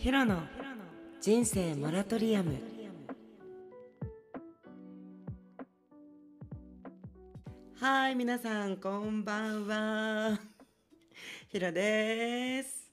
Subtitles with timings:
[0.00, 0.40] ヒロの
[1.20, 2.54] 人生モラトリアム。
[7.78, 10.40] はい皆さんこんばんは。
[11.48, 12.90] ヒロです。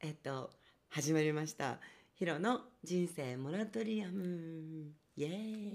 [0.00, 0.48] えっと
[0.88, 1.78] 始まりました。
[2.14, 4.92] ヒロの人生モラトリアム。
[5.18, 5.72] イエーイ。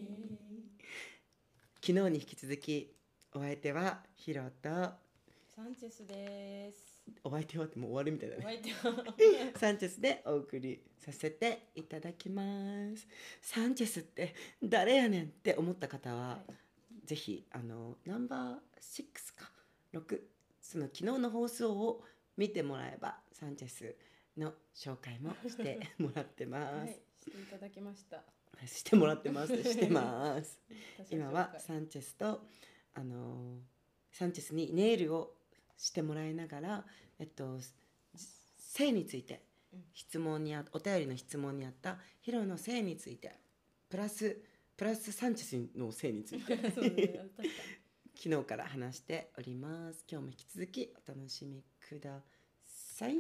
[1.75, 2.91] 昨日に引き続き
[3.36, 4.70] お相手はヒロと
[5.55, 6.95] サンチェスです。
[7.23, 9.13] お相手はってもう終わるみたいだおね相手は。
[9.57, 12.43] サンチェスでお送りさせていただきま
[12.95, 13.07] す。
[13.41, 16.39] サンチェスって誰やねんって思った方は、
[17.05, 19.49] ぜひあのナンバー6か
[19.94, 20.20] 6
[20.61, 22.03] その昨日の放送を
[22.38, 23.95] 見てもらえばサンチェス
[24.38, 26.75] の紹介もしてもらってます。
[26.75, 26.88] はい、
[27.19, 28.23] していただきました。
[28.66, 29.63] してもらってます。
[29.63, 30.59] してます。
[30.97, 32.45] 私今は紹介サンチェスと
[32.94, 33.59] あの
[34.11, 35.35] サンチェスにネイルを
[35.77, 36.85] してもらいながら、
[37.20, 37.59] えっと、
[38.57, 39.41] 性について
[39.73, 43.39] うん質問にあお便りの質問にあったヒロの性について
[43.89, 44.41] プラス
[44.77, 46.55] プラスサンチェスの性について
[48.16, 52.22] 昨日から話しております今日も引き続きお楽しみくだ
[52.66, 53.17] さい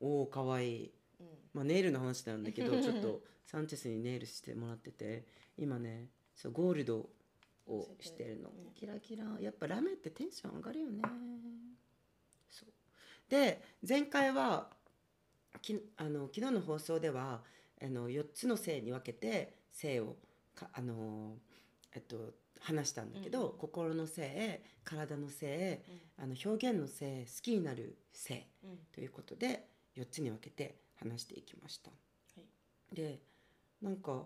[0.00, 0.92] おおかわいいに。
[1.20, 1.26] うん。
[1.54, 5.24] まあ、ネイルの話なんだけど ちょっとサンチェスにネイルしてもらってて
[5.56, 7.08] 今ねそうゴールド
[7.66, 11.02] をしてるのうんキラキラやっぱラメってテンション上がるよね
[12.50, 12.70] そう
[13.30, 14.68] で前回は
[15.62, 17.40] きあの昨日の放送では
[17.82, 20.16] あの4つの性に分けて性を
[20.54, 21.36] かあの
[21.94, 25.82] えっと話したんだけど、うん心の性体の性
[26.18, 28.70] あの表現の性好きになる性うん。
[28.70, 28.78] うん。
[28.94, 31.90] ということで4つに分けて話していきました。
[31.90, 31.96] は
[32.92, 32.94] い。
[32.94, 33.20] で
[33.82, 34.22] なんか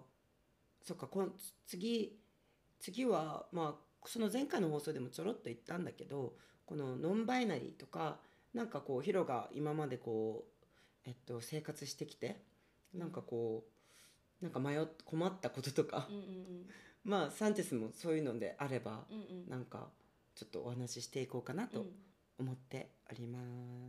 [0.83, 1.33] そっかこん
[1.67, 2.17] 次
[2.81, 6.35] 次はまあその前回の放送でもちょろっと言ったんだけど
[6.67, 8.19] このノンバイナリーとか
[8.55, 12.41] なんかこうヒロが今までこう、えっと、生活してきて
[12.95, 13.65] なんかこ
[14.41, 16.69] うなんか迷っ困ったこととか、うんうん
[17.05, 19.19] まあサンチェスもそういうのであればうん。
[19.19, 19.49] うんうん。
[19.49, 19.89] なんか
[20.35, 21.93] ちょっとお話ししていこうかなとうん
[22.39, 23.41] 思っておりま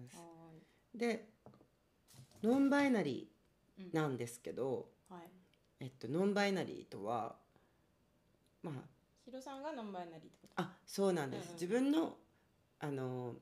[0.09, 0.17] す。
[0.17, 0.51] は
[0.95, 1.29] で
[2.41, 5.21] ノンバイナリーなんですけど、はい。
[5.81, 7.35] えっと、ノンバイナリーとは
[8.63, 8.71] ま
[9.25, 10.61] ヒロさんがノンバイナリーってこと？
[10.61, 11.53] ああそうなんです、うんうん。
[11.53, 12.17] 自分の
[12.79, 13.35] あの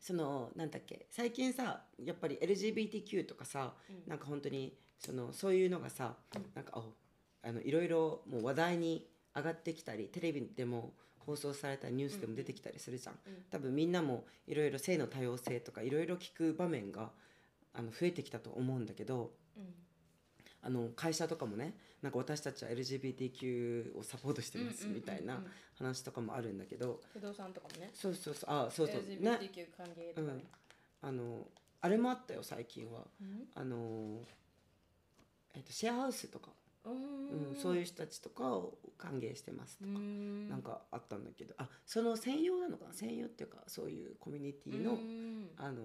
[0.00, 4.02] そのなんだっけ最近さやっぱり LGBTQ とかさうん。
[4.08, 6.44] なんか本当にそのそういうのがさうん。
[6.54, 6.84] なんかお
[7.42, 13.44] あのいろいろもう話題に上がってきたりテレビでも放送されたニュースでも出てきたりするじゃん、うん。
[13.50, 17.10] 多分みんなもいろいろ性の多様性とかいろいろ聞く場面が
[17.72, 19.74] あの増えてきたと思うんだけどうん。
[20.64, 25.48] あの会社とかもねなんか私たちは LGBTQ をサポートしてますみたいなうんうんうん。
[25.48, 27.00] うん話とかもあるんだけど。
[27.12, 27.90] 不動産とかもね。
[27.92, 28.50] そうそうそう。
[28.50, 29.02] あそうそう。
[29.02, 29.18] ね。
[29.20, 30.44] LGBTQ 歓迎とかね。
[31.02, 31.48] あの
[31.80, 33.00] あれもあったよ最近は。
[33.20, 33.48] うん？
[33.56, 34.20] あの、
[35.52, 36.50] えっと、シェアハウスとか、
[36.84, 37.52] ううん。
[37.54, 37.56] ん。
[37.60, 40.48] そういう人たちとかを歓迎してますとか、うん。
[40.48, 41.54] なんかあったんだけど。
[41.58, 42.92] あその専用なのかな？
[42.94, 45.50] 専用っていうかそういうコミュニティの、うん。
[45.56, 45.82] あの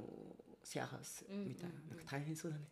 [0.64, 1.90] シェアハウスうんみたいな,、うんうん。
[1.98, 2.66] なんか大変そうだね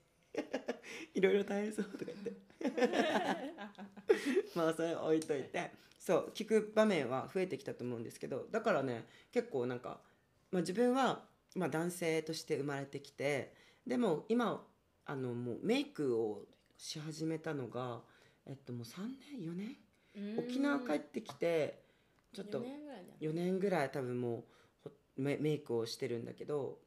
[1.14, 2.34] いろいろ大変そうとか言って。
[4.56, 5.72] まあそれ置いといて。
[6.08, 9.04] そう聞く場面は増えてきたと思うんですけどだからね
[9.34, 10.00] 結構なんか、
[10.52, 13.54] まあ、自分は、まあ、男性として生まれてきて
[13.86, 14.66] でも今
[15.06, 16.46] あのもうメイクを
[16.78, 18.00] し始めたのが、
[18.46, 19.02] えっと、もう3
[19.42, 19.76] 年4年？
[20.16, 20.40] うん。
[20.40, 21.84] 沖縄帰ってきて
[22.32, 24.46] ちょっと4年ぐらいだよ4年ぐらい多分も
[25.18, 26.80] うメイクをしてるんだけど。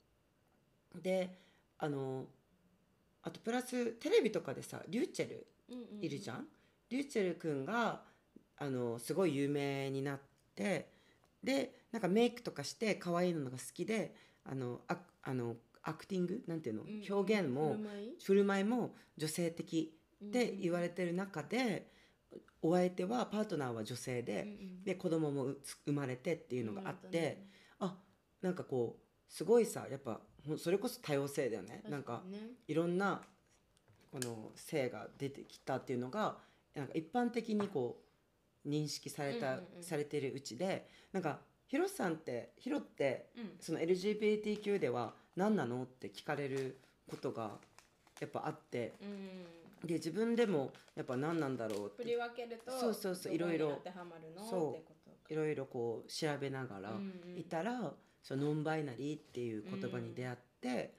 [0.95, 1.39] で
[1.79, 2.25] あの
[3.23, 6.05] あとプラステレビとかでさリューチェルうんうんうん。
[6.05, 6.47] いるじゃん、
[6.89, 8.03] リューチェル君が
[8.57, 10.21] あのすごい有名になっ
[10.55, 10.91] て
[11.43, 14.15] でなんかメイクとかして可愛いのが好きで
[14.45, 16.43] あのアあのアクティング？
[16.47, 17.77] なんていうの、うん表現も
[18.23, 18.65] 振る舞い？
[18.65, 19.95] も女性的
[20.25, 21.91] って言われてる中で、
[22.61, 24.85] お相手はパートナーは女性で、うんうん。
[24.85, 25.55] で子供も
[25.87, 27.39] 生まれてっていうのがあって、
[27.81, 27.97] うんあ
[28.43, 30.21] なんかこうすごいさやっぱ
[30.59, 31.83] それこそ多様性だよね。
[31.89, 32.23] なんか
[32.67, 33.21] いろんな
[34.13, 36.37] この性が出てきたっていうのが
[36.75, 38.01] なんか一般的にこ
[38.65, 39.83] う認識された、うんうんうん。
[39.83, 43.51] されてるうちでなんかヒロさんってヒロってうん。
[43.61, 46.79] その LGBTQ では何なのって聞かれる
[47.09, 47.59] ことが
[48.21, 48.95] やっぱあって。
[49.03, 52.03] うんで自分でもやっぱ何なんだろうって。
[52.03, 53.81] 振り分けるとそうそうそういろいろ。
[54.51, 55.33] そう。
[55.33, 57.39] いろいろこう調べながらうんうん。
[57.39, 60.95] いたら、そのノンバイナリーっていう言葉に出会って、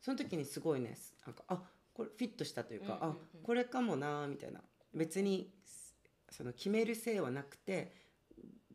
[0.00, 0.96] その時にすごいね
[1.26, 1.62] なんかあ
[1.94, 3.10] これフィットしたというか、うんうんうん。
[3.12, 4.60] あこれかもなみたいな。
[4.94, 5.50] 別に
[6.30, 7.92] その決める性はなくて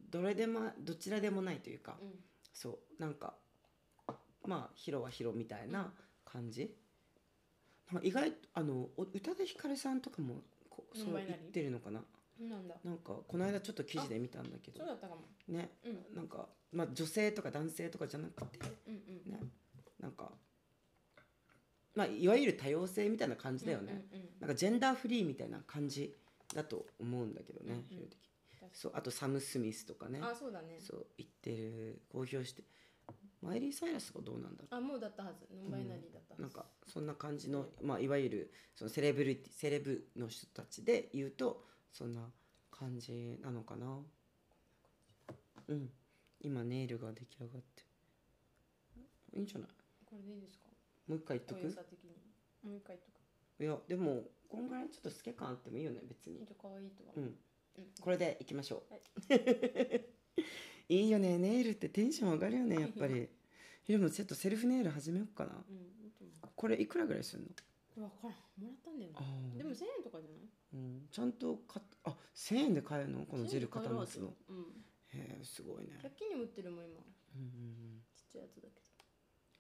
[0.10, 2.10] どれでもどちらでもないというか、うん。
[2.54, 3.34] そうなんか
[4.46, 5.92] まあヒロはヒロみたいな
[6.26, 6.76] 感じ。
[7.92, 10.36] なんか意外あのお宇多田ヒカルさんとかも
[10.94, 12.02] そう言ってるのかな
[12.48, 12.76] なんだ。
[12.84, 14.80] なんかこの間ちょっと記事で見たんだけど。
[14.80, 15.22] そうだったかも。
[15.48, 15.72] ね。
[15.86, 16.16] うん。
[16.16, 19.32] なんか、まあ、女性とか男性とかじゃなくてうんうん。
[19.32, 19.40] ね。
[20.00, 20.32] なんか、
[21.96, 24.30] まあ、いわゆる多様性みたいな感じだよね、うんうんうん。
[24.40, 26.16] なんかジェンダーフリーみたいな感じ
[26.56, 28.10] だと思うんだけどね、うんうん。
[28.72, 30.20] そうあとサム・スミスとかね。
[30.22, 30.80] あそうだね。
[30.80, 32.64] そう言ってる公表して。
[33.42, 35.48] マイリー・サイラスがどうなんだろあもうだったはず。
[35.56, 42.22] ノンバイナリーだったうなんかそんな感じの、まあ、いわゆるそのセレブリティセレブの人たちで言うとそんな
[42.72, 44.00] 感じなのかな？
[45.68, 45.90] うん。
[46.42, 47.84] 今ネイルが出来上がって。
[49.34, 49.70] いいんじゃない？
[50.06, 50.66] これでいいですか？
[51.08, 51.62] もう一回言っとく？
[51.62, 53.64] もう一回言っとく。
[53.64, 56.40] いやでもこんぐらいちょっと透け感あってもいいよね別に。
[56.62, 57.14] 可愛いとは。
[57.18, 57.24] うん。
[57.24, 57.36] うん。
[58.00, 60.06] これでいきましょう、はい。
[60.96, 61.38] い、いよね。
[61.38, 63.28] ネイルってテンション上がるよねやっぱり。
[63.88, 65.52] でもちょっとセルフネイル始めようかな。
[65.52, 65.90] うん
[66.56, 67.48] これいくらぐらいするの？
[68.00, 68.34] 分からん。
[68.64, 69.12] もらったんだよ
[69.58, 70.50] でも1000円とかじゃない？
[70.74, 73.26] うん、ちゃんと買っあ1000円で買えるの？
[73.26, 74.58] このジル固まますすのうん。
[75.14, 76.00] へえすごいね。
[76.04, 77.02] 100均にも売ってるもん今。
[77.36, 77.50] うんうんう
[78.00, 78.02] ん。
[78.16, 78.82] ちっちゃいやつだけど。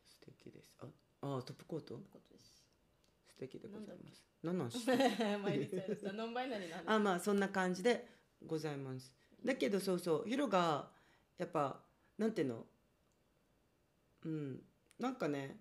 [0.06, 0.72] 素敵です。
[0.82, 0.86] あ
[1.22, 1.88] あトップコート？
[1.90, 2.64] そういうことです。
[3.30, 4.24] 素敵でございます。
[4.44, 4.92] 何なんして
[6.14, 8.08] ノンバイナリーな あまあそんな感じで
[8.46, 9.12] ございます。
[9.44, 10.90] だけどそうそうヒロが
[11.38, 11.82] やっぱ
[12.18, 12.66] なんていうの？
[14.26, 14.64] うん。
[15.00, 15.60] なんかね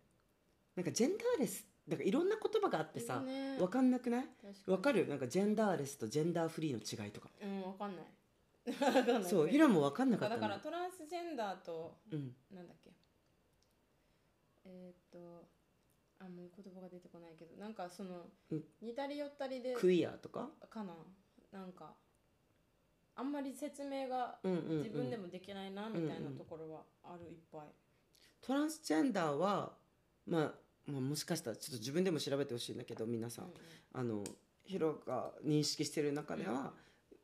[0.76, 3.58] なんかジェンダーレスなんかいろんな言葉があってさね。
[3.58, 4.22] わかんなくない？
[4.22, 4.72] 確かに。
[4.72, 5.08] わかる？
[5.08, 7.28] なんかジェンダーレスとジェンダーフリーの違いとか。
[7.42, 8.06] うん分かんない。
[8.64, 9.30] 分かんない。
[9.30, 12.34] そうヒロもわかんなかっただからのトランスジェンダーとうん。
[12.54, 12.90] なんだっけ？
[14.66, 15.46] えーっと
[16.20, 17.56] あもう言葉が出てこないけど。
[17.56, 18.64] なんかその、うん。
[18.82, 20.48] 似たり寄ったりでクイアとか？
[20.68, 20.92] かな。
[21.50, 21.94] なんか
[23.16, 27.62] あんまり説明が自分でもできないなみたいなところはあるいっぱい、
[28.40, 29.72] トランスジェンダーは、
[30.24, 30.52] まあ、
[30.88, 33.52] まあもしかしたらちょっと自分でも調べてほしいんだけど皆さん、うん
[33.92, 34.24] あの
[34.64, 36.74] ヒロが認識してる中では、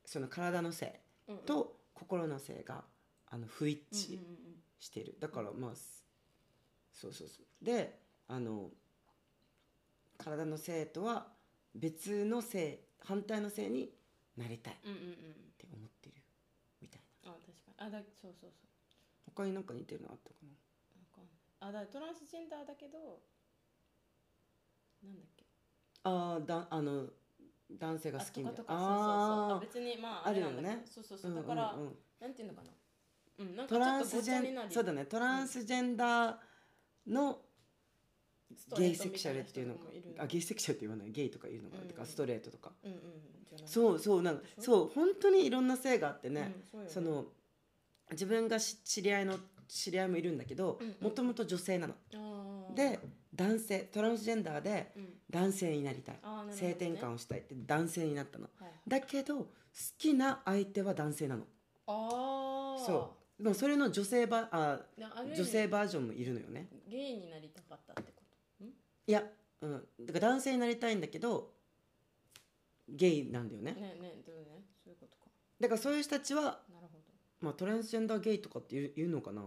[0.06, 2.84] その体の性うんうんと心の性が
[3.31, 4.37] あの不一致うんうんうん
[4.78, 6.05] してる、だからまあす
[6.93, 7.64] そうそうそう。
[7.64, 8.70] であの
[10.16, 11.26] 体の性とは
[11.75, 13.90] 別の性反対の性に
[14.38, 14.75] なりたい。
[14.75, 15.05] っうんうんうん。
[15.05, 15.14] うん
[15.58, 16.14] て思ってる
[16.81, 17.32] みたいな。
[17.32, 17.88] あ確かに。
[17.88, 18.69] あだそうそうそう。
[19.26, 20.37] 他になんか似てるのあったか
[21.61, 21.69] な？
[21.69, 23.20] あだトランスジェンダーだけど
[25.05, 25.45] なんだっけ？
[26.05, 27.06] あーだあの
[27.71, 28.45] 男性が好きみたい。
[28.45, 28.75] なあとかとか。
[28.75, 29.53] そうそうそう。
[29.53, 30.85] ああ別にまああるよね。
[30.85, 31.35] そうそうーそう。
[31.35, 31.95] だから、うんうんうん。
[32.21, 32.71] なんていうのかな。
[33.39, 36.37] うんなんかトランスジェンそうだねトランスジェンダー
[37.09, 37.41] の
[38.77, 39.81] ゲイセクシャルっていうのか。
[40.19, 41.11] あゲイセクシャルって言わない。
[41.11, 41.89] ゲイとか言うのかな、うん。
[41.89, 42.73] てかストレートとか。
[42.85, 42.99] うんうん。
[43.67, 44.23] そうそう。
[44.23, 44.91] なんかそう。
[44.95, 46.85] 本当にいろんな性があってね、うんそね。
[46.89, 47.25] その
[48.11, 51.95] 自分がし知り合いの知り合いもいるんだけどもともと女性なの。
[52.75, 53.00] で
[53.35, 55.09] 男性トランスジェンダーでうん。
[55.31, 56.57] 男性になりたい、あーなるほどね。
[56.57, 58.45] 性転換をしたいって男性になったの。
[58.61, 59.47] はいだけど好
[59.99, 61.45] きな相手は男性なの。
[61.87, 63.43] ああそう。
[63.43, 64.81] でもそれの女性バあ
[65.37, 66.69] 女性バージョンもいるのよね。
[66.89, 68.23] ゲイになりたかったってこ
[68.59, 68.65] と？
[68.65, 68.69] ん？
[68.69, 68.73] い
[69.07, 69.25] や、
[69.63, 71.51] うん、だから男性になりたいんだけど
[72.89, 73.73] ゲイなんだよね。
[73.73, 74.63] ねねでもね。
[74.85, 75.25] そういうことか。
[75.59, 76.89] だからそういう人たちは、なるほど。
[77.41, 79.43] まあ、トランスジェンダーゲイとかって言うのかな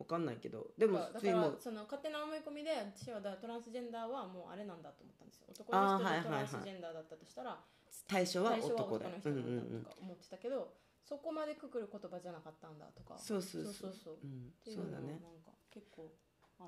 [0.00, 5.46] わかんないけどでもだから普通にもうその勝手な思い込みで私はだトランスジェンダーはもうあれなんだと思ったんですよ。
[5.52, 7.60] 男の人でトランスジェンダーだったとしたら
[8.08, 9.56] 対象は男だ男の人うんうんうん。
[9.56, 10.72] なんだとか思ってたけど
[11.04, 13.18] そこまでくくる言葉じゃなかったんだとか。
[13.18, 14.14] そうそうそそううそうそう。
[14.24, 14.48] うん。
[14.48, 16.10] っていうのはなんか結構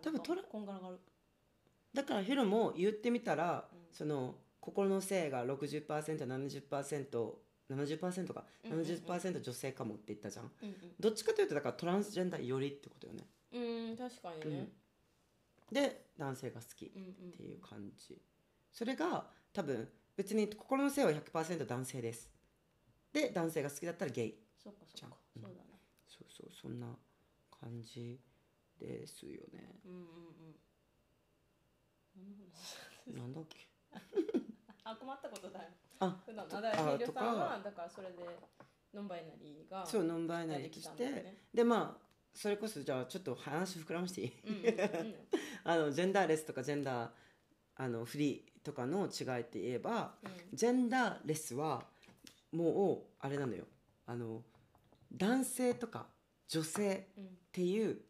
[0.02, 1.00] 多分トラこんがらがる
[1.94, 3.78] だからヒロも言ってみたら、うん。
[3.90, 7.32] その心の性が 60%70%70%
[7.74, 8.44] 70%か。
[8.64, 8.86] うんうんうん。
[8.86, 10.52] 70%女性かもって言ったじゃん。
[10.62, 13.26] うんどっちかというとだからトランスジェンダーよりってことよね。
[13.52, 14.68] うんうん確かにね。
[15.70, 17.32] で男性が好きっうんうん。
[17.32, 18.20] ていう感じ。
[18.72, 22.30] それが多分別に心の性は100%男性です。
[23.12, 24.34] で男性が好きだったらゲイ。
[24.62, 24.94] そうかそうか。
[24.96, 25.10] じゃん。
[25.10, 25.80] そうだね。
[26.06, 26.86] そうそうそんな
[27.60, 28.18] 感じ
[28.78, 29.80] ですよね。
[29.84, 29.98] うんうん
[33.08, 33.16] うん。
[33.16, 33.68] なんだっけ？
[34.84, 35.62] あ困ったことだ。
[35.62, 35.70] よ
[36.04, 38.14] あ普段だからさんとはだからそれで
[38.94, 42.02] ノンバイナリーがそうノンバイナリーとして、でまあ
[42.34, 44.32] それこそじゃあちょっと話膨らましていい？
[44.46, 45.14] うんうんうん
[45.64, 47.10] あのジェンダーレスとかジェンダー
[47.76, 50.56] あのフリーとかの違いって言えばうん。
[50.56, 51.84] ジェンダーレスは
[52.52, 53.64] もうあれなのよ。
[54.06, 54.42] あの
[55.12, 56.06] 男性とか
[56.48, 58.00] 女性うんっていう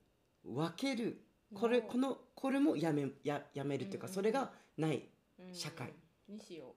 [0.44, 1.20] 分ける
[1.54, 5.08] これなるほこのこれもやめややめるっていうか、うんうんそれがない
[5.38, 5.54] うん。
[5.54, 5.92] 社会
[6.28, 6.74] にしよ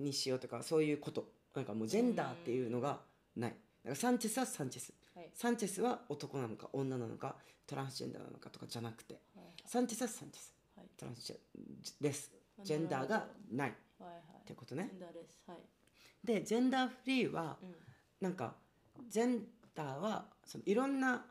[0.00, 1.28] にしようとかそういうこと。
[1.54, 3.00] なんかもうジェンダーっていうのが
[3.36, 3.50] ない。
[3.50, 4.92] だからサンチェスはサンチェス。
[5.16, 5.30] うはい。
[5.34, 9.14] サンチェスは男なのか女なのかトランスジェンダーなのかとかじゃなくて。
[9.34, 10.54] はいサンチェスはサンチェス。
[10.76, 10.86] はい。
[10.96, 12.30] トランスジェです。
[12.64, 13.70] ジェンダーがない。
[13.70, 14.88] っはいはいてことね。
[14.90, 15.58] ジェンダーレスはい。
[16.24, 17.74] でジェンダーフリーはうん。
[18.20, 18.54] なんか
[19.08, 21.24] ジェンダーはそのいろんな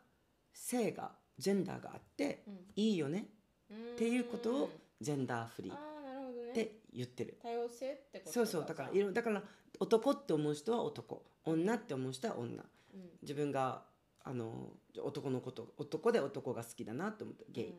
[0.54, 2.58] 性がジェンダーがあってうん。
[2.76, 3.26] いいよね
[3.72, 5.74] っっていうことをジェンダーフリー。
[5.74, 7.38] って言ってる。
[7.42, 9.44] 多様性ってことそうそうだからいろだから
[9.80, 11.24] 男って思う人は男。
[11.46, 12.52] 女って思う人は女。
[12.54, 12.58] う
[12.98, 13.10] ん。
[13.22, 13.84] 自分が
[14.24, 17.70] あの男のこと男で男が好きだなと思ってゲイ。
[17.70, 17.76] っうん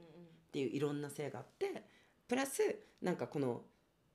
[0.53, 1.85] ていういろんな性があって
[2.27, 2.61] プラス
[3.01, 3.63] なんかこの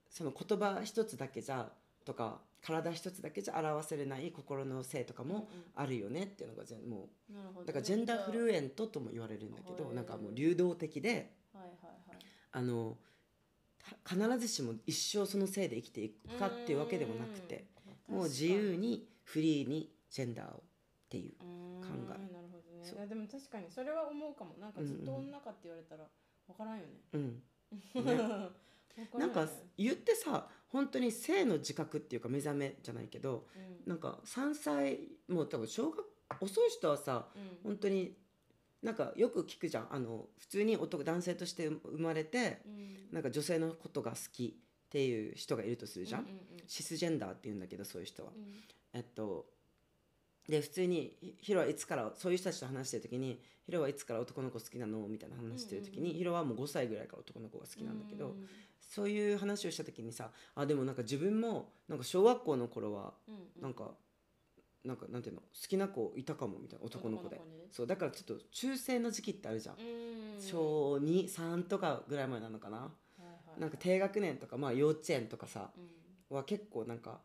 [0.09, 1.69] その言葉一つだけじゃ
[2.03, 7.63] とか体一つだけじゃ表せれない心の性とかうんもあるよねっていうのがぜもうんなるほどね。
[7.63, 12.19] うだからジェンダーフルエントとも言われるんだけどはいなんかもう流動的ではいはいはい。
[12.51, 12.99] あのた
[14.07, 17.65] 必ずしも一生その性で生きていくかっていうわけでもなくて
[18.07, 22.91] もう自由にフリーにジェンダーをっていう考考えなるほどね。
[22.91, 24.55] いやでも確かにそれは思うかも。
[24.59, 26.05] なんかずっと女かって言われたら
[26.47, 26.93] 分からんよね。
[27.13, 27.43] うん。
[28.03, 28.51] 分ら
[29.19, 33.89] なんか言ってさ本当に性の自覚っていうか目覚めじゃないけどうん。
[33.89, 36.05] なんか3歳もう多分小学
[36.41, 37.59] 遅い人はさうん。
[37.63, 38.17] 本当に
[38.85, 39.87] なんかよく聞くじゃん。
[39.89, 42.95] あの普通に男男性として生まれてうん。
[43.11, 48.31] なんか女性のことが好きっていう人がいるとするじゃん、うんうんシスジェンダーって言うんだけどそういう人は。
[48.35, 48.63] うん。
[48.93, 49.45] えっと
[50.47, 54.99] で普通にひヒロはいつからそういう人たちと話してる時にヒロはいつから男の子好きなの？
[55.07, 58.47] みたいな話してる時に、うんうんうんヒロはもう5歳ぐらいから男の子が好きなんだけど、うん
[58.87, 63.61] そういう話をした時にさあでもなんか自分もなんか小学校の頃はうん。
[63.63, 63.95] なんか、
[64.85, 67.41] なんかなんていうの好きな子いたかもみたいな男の子で。
[67.71, 69.79] そうだからちょっと中性の時期ってあるじゃん、う
[70.37, 70.41] ん。
[70.41, 73.59] 小23とかぐらい前なのかな、はいはい。
[73.59, 75.71] なんか低学年とかまあ幼稚園とかさ
[76.29, 76.37] うん。
[76.37, 77.19] は結構なんか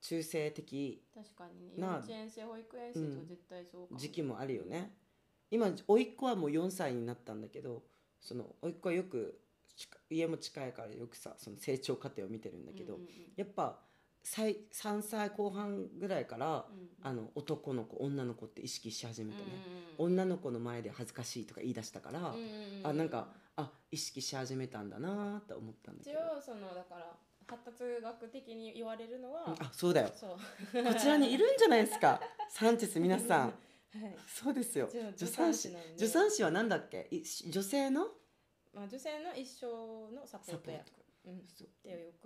[0.00, 1.74] 中性的確かにね。
[1.76, 4.00] 幼稚園生保育園生とか絶対そうかも。
[4.00, 4.94] 時期もあるよね。
[5.50, 7.82] 今甥っ子はもう4歳になったんだけど
[8.20, 9.38] その甥っ子はよく
[9.76, 13.91] 近家も近いからよくさその成長過程を見てるんだけど、うんうんやっぱ最
[14.24, 16.88] 3歳後半ぐらいから、うん。
[17.02, 19.44] あの男の子女の子って意識し始めてね、
[19.98, 27.12] うん女の子の前で恥ずかしいとか言い出したから、うんあなんかあ意識し始めたんだなと思ったんだけ一ど、応そのだから
[27.46, 30.10] 発達学的に言われるのは、あそうだよ。
[30.14, 30.84] そう。
[30.84, 32.20] こちらにいるんじゃないですか。
[32.48, 33.48] サンチェス皆さん。
[33.48, 33.52] は
[34.08, 34.16] い。
[34.26, 34.88] そうですよ。
[35.16, 35.68] 助産師。
[35.96, 37.08] 助産師は何だっけ？
[37.10, 38.06] い女性の？
[38.72, 39.66] まあ、女性の一生
[40.14, 40.86] のサポート役
[41.24, 41.44] うん、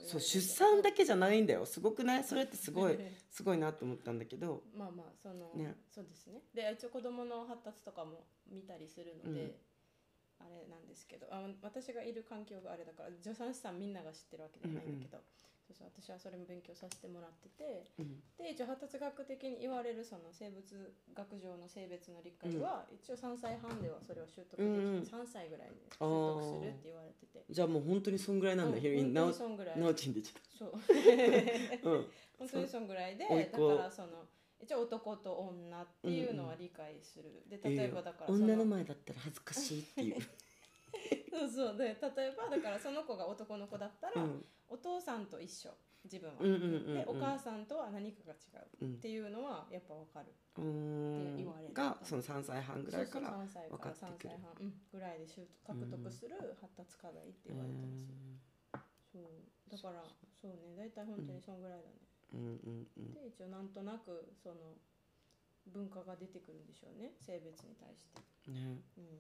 [0.07, 1.67] そう出産だけじゃないんだよ。
[1.67, 2.25] すごくない？
[2.25, 2.99] それってすごい
[3.31, 4.63] すごいなと思ったんだけど。
[4.75, 5.77] まあまあその、ね。
[5.91, 6.43] そうですね。
[6.55, 9.57] で一応子供の発達とかも見たりするので、うん。
[10.39, 11.27] あれなんですけど。
[11.31, 15.23] あ私がいる環境があれだから助産師さんみんなが知ってるわけじゃないんだけど、
[15.67, 18.23] そうそう私はそれも勉強させてもらっててうん。
[18.39, 25.03] で一応発達学的に言われるその生物学上の性別の理解は、一応3歳半ではそれを習得できる、うんうん。
[25.03, 27.45] 3歳ぐらいで習得するって言われてて。
[27.51, 29.13] じゃあもう本当にそんぐらいなんだ、うんヒロイン。
[29.13, 29.81] なおそんぐらい。
[29.81, 30.73] なおちんでちそう。
[30.75, 30.81] ゃっ
[31.83, 32.07] たうん。
[32.39, 34.29] 本当にそんぐらいでだからその
[34.61, 40.17] 一応男と女っていうのは理解する、で例えばだからそ女の前だったら恥ずかしいっていう、
[41.37, 41.77] そうそう。
[41.77, 44.45] で例えばだからその子が男の子だったら、うん。
[44.69, 45.71] お父さんと一緒
[46.05, 46.95] 自分は、うんうんうんうん。
[46.95, 51.71] でお母さんとは何かが違ううんっていうのはやっぱわかる、うて言われる。
[51.71, 54.31] んがその3歳半ぐらいからそうそう3歳から3分かってくる。
[54.31, 59.71] 歳半、うん、ぐらいで習獲得する発達課題って言われてます、そう。
[59.71, 60.03] だから
[60.33, 63.15] そうね大体本当にそんぐらいだね、うんうんうん。
[63.15, 64.79] で一応なんとなくその
[65.67, 68.79] 文化が出てくるんでしょうね性別に対して、ね。
[68.97, 69.19] うん、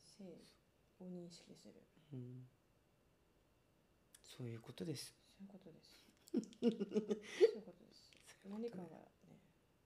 [0.00, 0.24] 性
[1.02, 1.74] を認識する。
[2.12, 2.46] うん。
[4.24, 6.02] そういうことです、そういうことです。
[6.32, 8.10] そういうことです。
[8.48, 9.38] 何かがね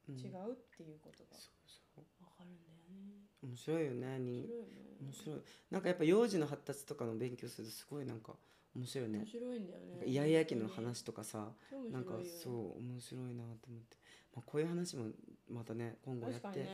[0.09, 0.19] うん。
[0.19, 2.05] 違うっていうことがそうそう。
[2.23, 3.27] わかるんだよね。
[3.43, 4.43] 面白いよねに。
[4.43, 4.87] 面白いね。
[5.01, 5.43] 面白い。
[5.71, 8.37] なんかやっぱ幼児の発達とかの勉強するとすごいなんか
[8.75, 9.19] 面白いね。
[9.19, 10.07] 面白いんだよね。
[10.07, 13.97] イヤイヤ期の話とかさ超面なんかそう面白いなと思って、
[14.35, 15.11] まあ、こういう話も
[15.49, 16.69] またね今後や確って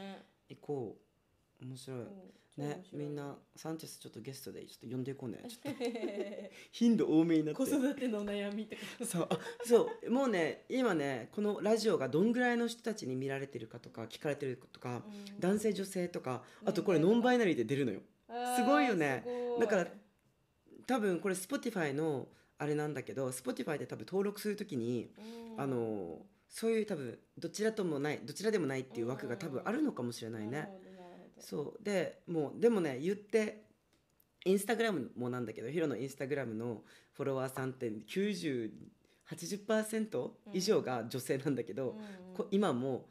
[0.49, 1.12] いこう
[1.63, 1.99] 面白い。
[2.55, 5.39] ねみんなサンチェスちょっとゲストでちょっと呼んでいこうね。
[6.71, 7.65] 頻度多めになって。
[7.65, 9.29] 子育ての悩みとそう。
[9.31, 10.11] あそう。
[10.11, 15.41] もうね今ねこのラジオがどんぐらいの人たちに見られてるかとか聞かれてるかとか、うん。
[15.41, 18.01] 男性女性とかあとこれノンバイナリーで出るのよ。
[18.57, 19.25] すごいよね。
[19.59, 19.89] だから
[20.87, 22.29] 多分これ Spotify の
[22.59, 25.11] あれなんだけど Spotify で多分登録するときに
[25.55, 25.61] うん。
[25.61, 30.69] あのそういう多分どちらともないどちらでもないっていう枠が多分あるのかもしれないね。
[31.43, 31.85] そう。
[31.85, 33.65] でもうでもね言って
[34.45, 36.83] インスタグラムもなんだけどヒロのインスタグラムの
[37.13, 41.93] フォロワーさんって9080%以上が女性なんだけど、う
[42.43, 43.05] ん今も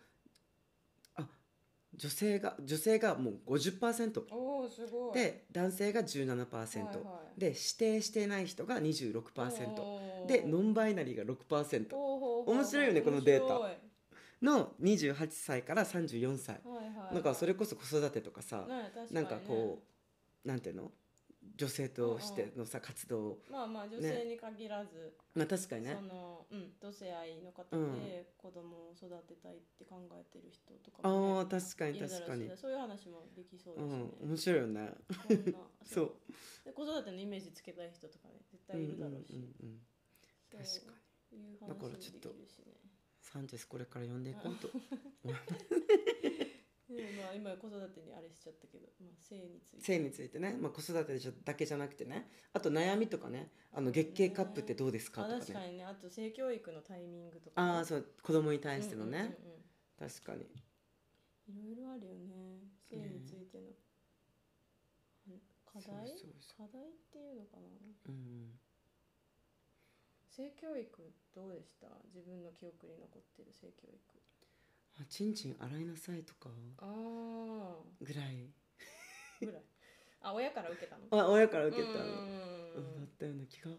[1.16, 1.28] あ
[1.96, 5.14] 女性が女性がもう50%おおすごい。
[5.14, 6.80] で男性が17%、はいは
[7.38, 7.40] い。
[7.40, 10.28] で指定していない人が26%おー。
[10.28, 12.56] でノンバイナリーが6%ほうほうほう。
[12.56, 13.60] 面白いよねこのデータ
[14.42, 16.62] の28歳から34歳。
[16.66, 16.82] は
[17.12, 18.66] いなんかそれこそ子育てとかさ
[19.12, 19.84] なんかこ
[20.46, 20.92] うなんていうの？
[21.58, 23.38] 女性としてのさ活動。
[23.52, 25.98] まあまあ女性に限らず、まあ確かにね。
[26.00, 27.94] そのうん同性愛の方うん。
[28.00, 32.50] で子供を育てたいって考えてる人とかも、ねああ確かに確かに。
[32.56, 34.92] そういう話もできそううですね、ん面白いよね。
[35.84, 36.12] そう。
[36.66, 39.82] で子育てのイメージつけたい人とかね絶対いるだろうし、うんうん
[40.52, 40.94] 確か
[41.32, 41.38] に。
[41.38, 42.74] いう話だもできからちょっとるしね
[43.32, 44.68] サンチェスこれから呼んでいこうと。
[44.68, 44.74] で
[47.16, 49.84] まあ今子育てにあれしちゃったけど、まあ、性について。
[49.84, 52.30] 性についてね、まあ、子育てだけじゃなくてね。
[52.52, 53.54] あと悩みとかね。
[53.72, 55.46] あの月経カップってどうですかあとかね。
[55.46, 55.86] 確かにね。
[55.86, 58.06] あと性教育のタイミングとかね、ああそう。
[58.22, 60.10] 子供に対してのね、うんうんうん。
[60.10, 60.44] 確かに。
[60.44, 60.50] うん
[61.48, 62.60] いろいろあるよね。
[62.90, 63.60] 性について
[65.28, 65.88] の、課題？
[66.58, 67.68] 課題っていうのかな。
[68.10, 68.60] うん
[70.34, 70.88] 性教育
[71.36, 71.88] どうでした？
[72.16, 74.00] 自分の記憶に残ってる性教育。
[75.02, 76.50] あちんちん洗いなさいとか。
[76.80, 78.48] ああぐらい。
[79.42, 79.62] ぐらい。
[80.22, 81.02] あ親から受けたの？
[81.12, 81.90] あ親から受けた。
[81.90, 82.06] だん。
[82.06, 83.72] ったような気が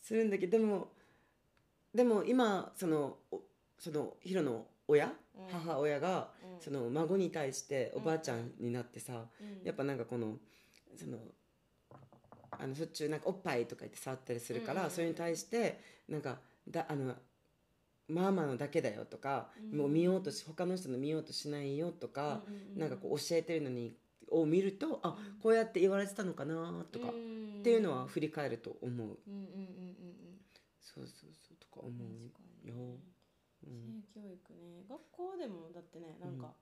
[0.00, 0.88] するんだけどでも
[1.94, 3.40] でも今そのお
[3.78, 5.12] そのヒロの親、うん。
[5.50, 6.60] 母親が、うん。
[6.60, 9.64] その孫に対しておばあちゃんになってさ、うん。
[9.64, 10.38] やっぱなんかこの
[10.96, 11.18] その
[12.60, 14.90] あのしょっちゅうなんかおっぱいとか言って触ったりするから、うんうんうん。
[14.90, 17.14] それに対してなんかだあの
[18.08, 19.78] ママのだけだよとか、うん。
[19.78, 22.42] もう見ようとし他の人の見ようとしないよとか、
[22.74, 23.96] うんなんかこう教えてるのに
[24.30, 25.40] を見るとあうん。
[25.40, 27.10] こうやって言われてたのかなとか、ん。
[27.10, 27.12] っ
[27.62, 28.90] ていうのは振り返ると思う。
[28.92, 30.40] うんうんうんうんうん。
[30.80, 32.74] そうそうそうとか思うよ、
[33.64, 33.70] 性
[34.14, 34.84] 教育ね。
[34.88, 36.52] 学校でもだってねなんか、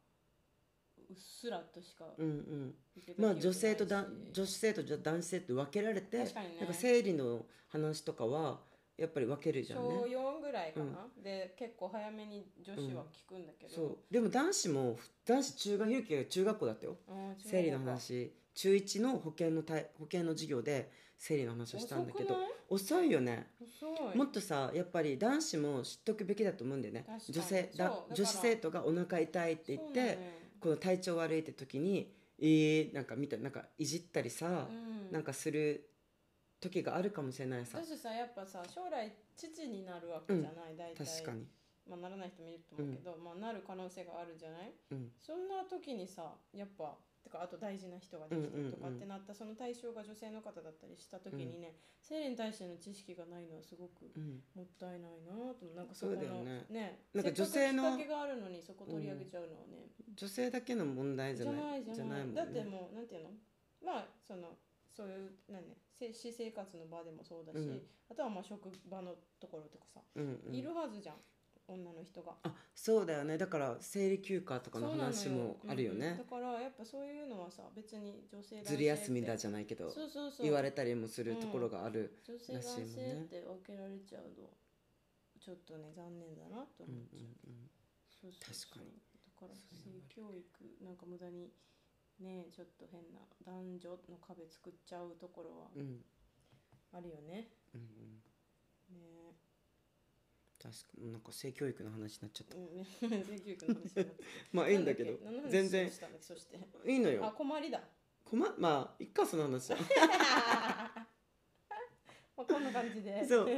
[1.11, 2.75] うっすらとしかうんうん。
[3.19, 6.57] まあ女性とだ女子生徒と男子生徒で分けられて確かにね。
[6.61, 8.61] なんか生理の話とかは
[8.99, 13.99] やっぱり分けるじゃん小ね4ぐらいかな、で結構早めに女子は聞くんだけど、そう。
[14.11, 16.97] でも男子も男子中学ゆうきが中学校だったよ。
[17.39, 18.33] 生理の話。
[18.55, 22.37] 中1の保険の対保険の授業で生理の話をしたんだけど。
[22.69, 23.11] 遅い？
[23.11, 23.47] よね。
[23.61, 24.17] 遅い。
[24.17, 27.07] もっとさやっぱり男子も知っとくべきだと思うんだよね。
[27.31, 30.19] 女性だ女子生徒がお腹痛いって言って、
[30.63, 35.13] この体調悪いって時にえー、なんか見たなんかいじったりさ、うん。
[35.13, 35.89] なんかする
[36.61, 37.79] 時があるかもしれないさ。
[37.85, 41.05] 私さやっぱさ将来父になるわけじゃない、大体。
[41.07, 41.47] 確かに。
[41.89, 44.73] まあ、ならない人もいると思うけど、まあ、なる可能性があるじゃない？
[44.93, 45.11] うん。
[45.21, 54.45] そんな時にさやっぱてかあと大事な人ができてとかってなった、その対象が女性の方だったりした時にね、生理に対しての知識がないのはすごくうん。
[54.55, 56.67] もったいないなとなんかそこのね。
[56.69, 61.83] ねなんか女性のきっかけがあるのにそこ取り上げちゃうのはね、女性だけの問題じじゃゃない。
[61.83, 62.37] じゃないもんね。
[62.37, 63.31] だってもうなんていうの？
[63.83, 67.83] まあそのそういうなんねせ私生活の場でもそうだし、うん。
[68.11, 70.01] あとはまあ職場のところとかさ、
[70.53, 71.17] いるはずじゃん
[71.69, 72.33] 女の人が。
[72.43, 73.39] あそうだよね。
[73.39, 75.95] だから生理休暇とかの話もあるよ。
[75.95, 76.19] ねうんうん。
[76.19, 80.45] だからやっぱそういうのはさ別に女性ずる休みだゃじゃないけどそうそうそう。
[80.45, 84.51] 言われたりもするところがある、女性男らしいもんね性って分けられちゃうと
[85.41, 86.91] ちょっとね残念だなとう。
[86.91, 87.69] んうん
[88.23, 88.79] 思っちゃう、そうそうそう。
[88.79, 91.51] 確かにだから性教育なんか無駄に
[92.21, 96.05] ねちょっと変な男女の壁作っちゃうところはうんうん。
[96.95, 99.01] あるよね、うんうん。
[99.01, 99.33] ね
[100.63, 102.57] 確かになんか性教育の話になっちゃった。
[102.57, 102.77] うん。
[102.77, 102.87] ね
[103.27, 104.17] 性教育の話になって
[104.53, 105.19] まあいいんだけど。
[105.49, 105.91] 全然。
[106.87, 107.35] いいのよ。
[107.37, 107.83] 困りだ。
[108.25, 109.79] こままあいっかその話は
[112.37, 113.27] まあこんな感じで。
[113.27, 113.49] そう。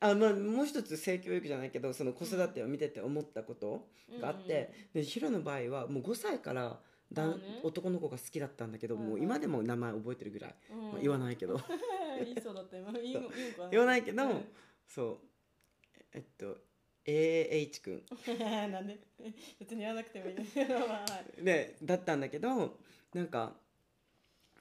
[0.00, 3.88] あまあもう一つ性教育じゃないけどその子育てを見てて思ったこと
[4.20, 6.80] があって、でヒロの場合はもう5歳から
[7.12, 10.92] だね男の子が好きだったんだけど、はいはいもう今でも名前覚えてるぐらい、うん。
[10.92, 11.60] まあ、言わないけど。
[12.18, 12.76] 言いそうだった。
[12.78, 12.92] 今
[13.70, 14.44] 言わないけど、うん。
[14.86, 15.31] そう
[16.12, 16.58] えっと
[17.04, 18.02] AH 君。
[18.70, 18.98] なんで？
[19.58, 20.34] 別に言わなくてもいい。
[20.34, 22.78] んだけどまあはいでだったんだけど
[23.12, 23.56] なんか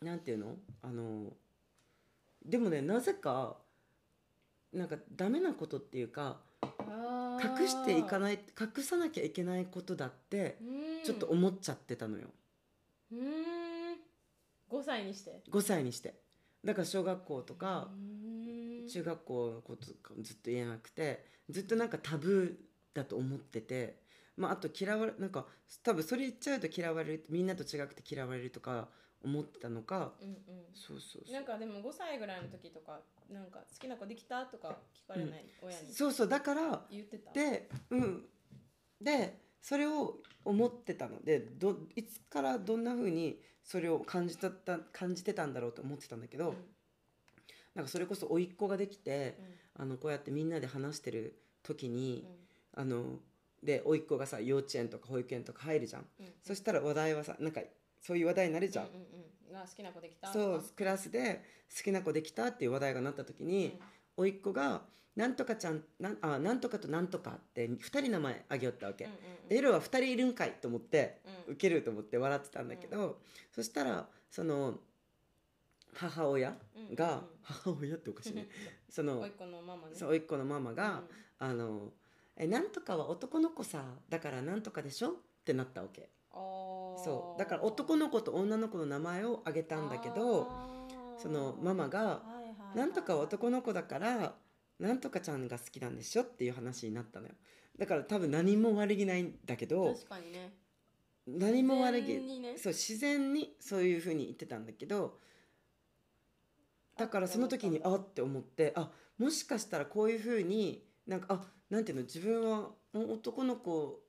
[0.02, 0.58] なんていうの？
[0.82, 1.32] あの
[2.44, 3.58] でもねなぜか
[4.74, 6.42] なんかダメなことっていうか
[7.44, 10.58] 隠していかいない隠さなきゃいけないことだって
[11.04, 12.28] ちょっと思っちゃってたのよ。
[13.12, 13.98] うーん。
[14.70, 15.42] 5歳にして。
[15.50, 16.16] 5歳にして。
[16.64, 17.90] だから小学校とか
[18.92, 24.02] 中学校のことずっと言えなくてずっとなんかタブーだと思ってて
[24.38, 25.46] まああと嫌われなんか
[25.84, 28.90] 多分それ言っちゃうと嫌われるみんなと違くて嫌われるとか
[29.24, 30.36] 思ってたのかうん
[30.74, 31.24] そうそうそう。
[31.28, 33.00] うんなんかでも5歳ぐらいの時とか
[33.30, 34.78] なんか好きな子できたとか
[35.08, 35.94] 聞かれない、親に？
[35.94, 37.32] そうそうだから言ってた？
[37.32, 38.26] でうん。
[39.00, 41.22] でそれを思ってたの。
[41.24, 44.50] でどいつからどんな風にそれを感じた
[44.92, 46.56] 感じてたんだろうと思ってたんだけど、うん
[47.76, 49.38] なんかそれこそ甥っ子ができて、
[49.76, 52.26] あのこうやってみんなで話してる時に、
[52.74, 53.20] あの
[53.64, 56.26] で甥っ子がさ幼稚園とか保育園とか入るじゃん、うん。
[56.26, 57.62] うんそしたら話題はさなんか
[58.02, 60.32] そういう話題になるじゃん、うんうんうんが好きな子できた。
[60.32, 61.44] そうクラスで
[61.76, 63.78] 好きな子できたっていう話題がなった時に、
[64.16, 64.84] 甥っ子が
[65.16, 69.18] 「なんとかちゃんなんあなんとかとなんとか」って2人名前あげよったわけ、うんうん
[69.50, 71.54] でエロは2人いるんかいと思って、うん。
[71.54, 73.20] ウケると思って笑ってたんだけど、
[73.52, 74.80] そしたらその
[75.94, 76.58] 母親
[76.94, 78.48] が、母親っておかしいね。
[78.90, 79.96] そ甥のっ子のママね。
[79.96, 81.04] そう甥っ子のママが、
[81.40, 81.94] あの
[82.36, 86.10] えなんとかは男の子さだからなんとかでしょってなったわけ。
[86.34, 87.40] そう。
[87.40, 90.50] だから男の子と女の子の名前を挙げたんだけど
[91.18, 92.24] そのママが
[92.76, 94.36] 「なんとかは男の子だから
[94.80, 97.36] なんとかちゃんが好きなんでしょ」っていう話になったのよ。
[97.78, 100.54] だから多分何も悪気ないんだけど確かにね。
[101.28, 102.58] 何も悪気ね。
[102.58, 105.20] そう自然にそういうふうに言ってたんだけど
[107.02, 114.00] だからその時にあって思ってあもしかしたらこういうふうになんかあなんていうの自分は男の子を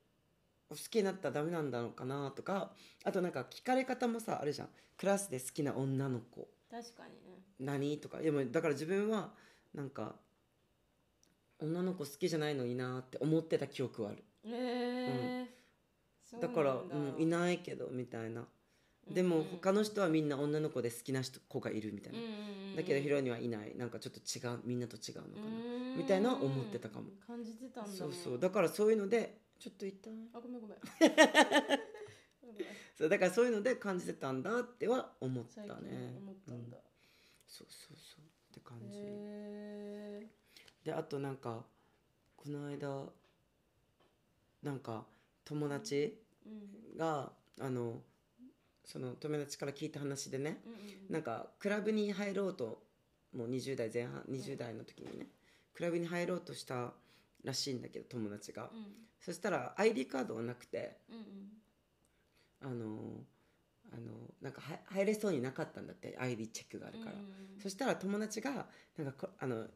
[0.68, 4.68] 好きになったらダメなんだろうかなとかあとなんか聞かれ方もさあるじゃん。
[4.98, 6.48] クラスで好きな女の子。
[6.70, 7.40] 確かにね。
[7.58, 8.18] 何とか。
[8.18, 9.30] でもだから自分は
[9.74, 10.16] なんか
[11.60, 14.22] 女の子好きじゃないのになって思ってた記憶はある。
[14.44, 15.46] へ
[16.36, 18.44] えだからうん、いないけどみたいな
[19.10, 22.18] でも他の人はみんな女の子で好きな人子がいるみたいな、
[22.76, 27.06] だけどヒロにはいないなんかちょっと違うみんなと違うのかな、みたいな思ってたかも。
[27.26, 27.90] 感じてたんだ。
[27.90, 28.38] ねそうそう。
[28.38, 30.78] だからそういうのでちょっと言ったあごめんごめん。
[32.96, 36.14] そうだからそういうので感じてたんだっては思ったね。
[36.18, 36.76] 思ったんだ。
[36.76, 36.82] うん。
[37.46, 38.20] そうそうそう。
[38.20, 38.98] って感じ。
[39.00, 40.26] へ
[40.84, 41.64] であとなんか
[42.36, 43.06] この間
[44.62, 45.06] なんか
[45.44, 46.96] 友達えうん。
[46.96, 48.02] があの
[48.92, 50.78] その友達から聞いた話でねうんうん
[51.12, 52.82] なんかクラブに入ろうと
[53.34, 55.28] もう20代前半20代の時にね
[55.72, 56.92] クラブに入ろうとした
[57.42, 58.86] らしいんだけど友達が、うん。
[59.20, 61.52] そしたら ID カードがなくてうんうん。
[62.64, 63.24] あの
[63.92, 67.12] あのなんかは入れそうになかったんだって ID チェックがあるから、
[67.62, 69.66] そしたら友達がなんかこあの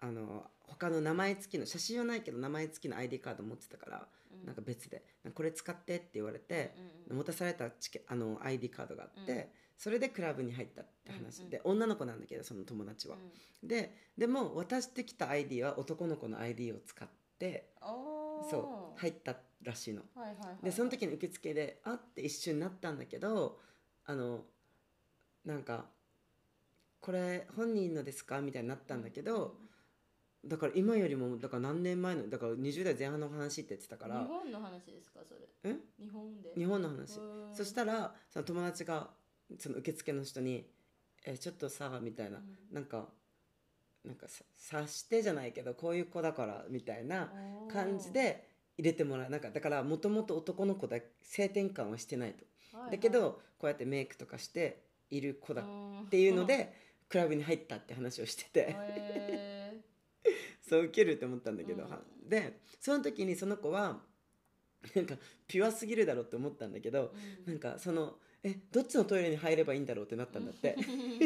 [0.00, 4.46] あの他の名前付きの写真はないけど名前付きの ID カード持ってたから、うん。
[4.46, 5.02] なんか別で
[5.34, 6.74] 「これ使って」って言われて、
[7.10, 9.44] うん持たされたチケあの ID カードがあって、うん。
[9.76, 13.18] それでクラブに入ったって話、うんうんで女の子なんだけどその友達は、う
[13.66, 17.08] んででも渡してきた ID は男の子の ID を使っ
[17.38, 17.72] て
[18.50, 20.02] そう入ったらしいの。
[20.14, 23.60] はいはいはいでその時に受付であって一瞬なったんだけど
[24.06, 24.46] あの
[25.44, 25.90] なんか
[27.00, 29.58] 「これ本人のですか?」みたいになったんだけど、
[30.44, 34.20] だから今よりもだから何年前のだから20代前半の話って言ってたから。
[34.20, 35.40] 日本の話ですかそれ。
[35.64, 35.76] え？
[36.00, 36.50] 日本で。
[36.56, 37.18] 日本の話。
[37.52, 39.10] そしたらその友達が
[39.58, 40.66] その受付の人に
[41.26, 42.74] 「えちょっとさ」みたいな、うん。
[42.74, 43.08] なんか
[44.04, 47.30] なんかさ察してじゃないけどこういう子だからみたいな
[47.70, 48.48] 感じで
[48.78, 49.30] 入れてもらう。
[49.30, 52.46] なんかだからもともと男の子だ性転換はしてないと、
[52.90, 56.72] だけどこうやってメイクとかしている子だっていうので
[57.10, 59.59] クラブに入ったって話をしてて、へ
[60.70, 61.90] そう受けるって思ったんだけど、うん。
[61.90, 63.98] はでその時にその子は
[64.94, 65.16] なんか
[65.48, 70.76] ピュアすぎるだろうって思ったんだけど、ーなんかそのえどっちのトイレに入ればいいんだろうってなったんだって。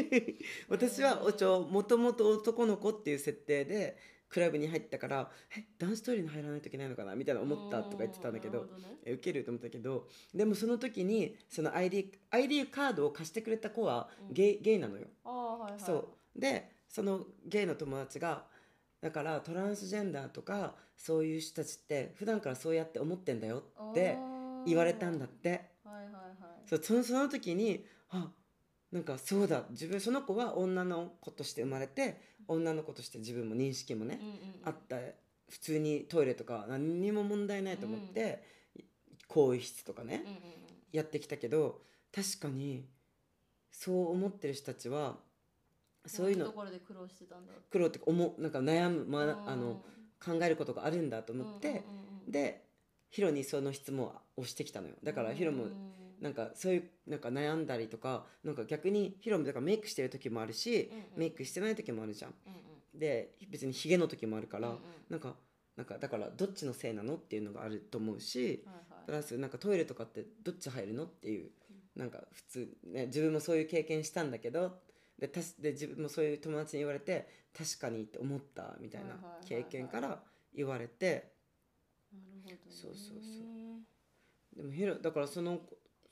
[0.70, 3.98] 私はおちょもともと男の子っていう設定で
[4.30, 7.14] クラブに入ったからえ男子トイレに入らないといけないのかな？
[7.14, 8.98] みたいな思ったとか言ってたんだけどなるほね。
[9.04, 15.08] え受けると思ったけどでもその時にその ID, ID カードを貸してくれた子はゲイ,、ゲイなのよ。
[15.22, 15.80] はいはい。
[15.80, 16.40] そう。
[16.40, 18.46] でそのゲイの友達が
[19.04, 24.16] だからトランスジェンダーとかそういう人たちって普段からそうやって思ってんだよって
[24.64, 25.50] 言われたんだって。
[25.84, 26.34] はいはいはい。
[26.64, 28.30] そうそのその時にあ
[28.90, 29.64] なんかそうだ。
[29.68, 34.38] 自分その子は女の子として生まれて女の子として自分も認識もねうん、うんうん。
[34.64, 34.96] あった。
[35.50, 38.42] 普通にトイレとか何にも問題ないと思って、
[39.28, 40.38] 更衣室とかね、うんうん。
[40.92, 42.88] やってきたけど確かに
[43.70, 45.18] そう思ってる人たちは
[46.06, 46.46] そういうの。
[46.46, 49.76] ところで苦労してたんだ苦労ってか思うなんか悩む、まあ、あのうん
[50.24, 51.84] 考えることがあるんだと思って、
[52.26, 52.64] で
[53.10, 54.94] ヒロにその質問をしてきたのよ。
[55.02, 55.72] だからヒロもうん
[56.20, 61.04] なんかそういうなんか悩んだりとかなんか逆にヒロもだからメイクしてる時もあるし、うんうん。
[61.16, 62.34] メイクしてない時もあるじゃん。
[62.46, 62.52] うん
[62.94, 62.98] うん。
[62.98, 64.80] で別にヒゲの時もあるから、うんうん。
[65.10, 65.34] なんか
[65.76, 69.06] なんかだからどっちのせいなのっていうのがあると思うし、はいはい。
[69.06, 71.50] プラスなんかトイレとかってどっち入るのっていう
[71.96, 74.78] なんか普通ね自分もそういう経験したんだけど
[75.26, 80.22] でたしで自分もそういう友達に言われて確かにって思ったみたいな経験から
[80.54, 81.32] 言われて、
[82.12, 83.40] なるほど、ね、そうそうそ
[84.54, 84.56] う。
[84.56, 85.60] でもヒロだからその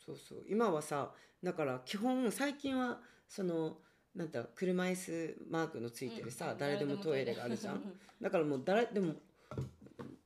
[0.04, 0.44] そうそう。
[0.48, 3.78] 今はさだから基本最近はその
[4.14, 7.34] なんて車椅子マークのついてるさ、うん誰でもトイレ。
[7.34, 7.74] があるじゃん。
[7.76, 7.82] うん
[8.20, 9.14] だからもう誰でも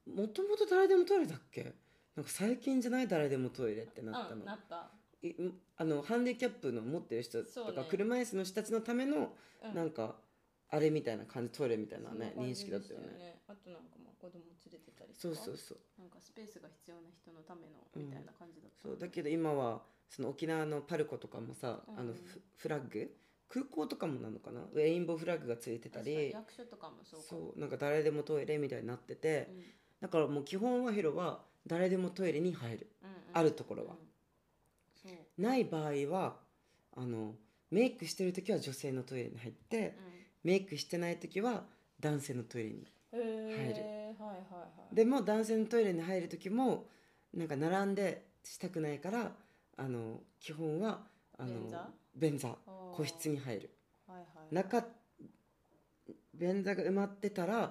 [0.07, 1.75] もともと誰でもトイレだっけ？
[2.15, 4.77] なんか最近じゃない誰でもトイレってなったうのんなった。
[4.77, 4.79] い
[5.77, 7.87] あのハンディキャップの持ってる人とか、ね。
[7.89, 9.33] 車椅子の人たちのための
[9.65, 9.75] うん。
[9.75, 10.15] なんか
[10.69, 13.39] あれみたいな感じトイレみたいなねそんな感認識だったよね。
[13.47, 15.79] あとなんかまあ子供連れてたりとかそうそうそう。
[15.99, 23.11] なんかスペースが必要な人のためのうんみたいな感じだった、そうだけど今はその沖縄のパルコとかもさ、うんあのフフラッグ？
[23.49, 24.61] 空港とかもなのかな？
[24.75, 26.33] レインボーフラッグがついてたり。
[26.35, 27.27] 役所とかもそうか。
[27.31, 29.63] そうなんか誰でもトイレみたいになってて、うん。
[30.03, 32.87] だからもう基本はヒロは誰でもトイレに入る。
[33.03, 33.15] うんうん。
[33.35, 33.93] あるところは。
[33.93, 34.06] うん
[35.39, 36.37] ない場合は
[36.97, 37.35] あの
[37.71, 39.97] メイクしてる時は女性のトイレに入って
[40.45, 41.65] メイクしてない時は
[42.01, 44.95] 男性のトイレにうん、へえはいはいはい。
[44.95, 46.87] でも男性のトイレに入る時も
[47.33, 49.33] なんか並んでしたくないから
[49.77, 51.01] あの基本は
[51.39, 51.71] あの
[52.15, 52.57] 便座？
[52.95, 53.71] 個室に入る。
[54.07, 54.87] はいはい中
[56.35, 57.71] 便座が埋まってたらうん。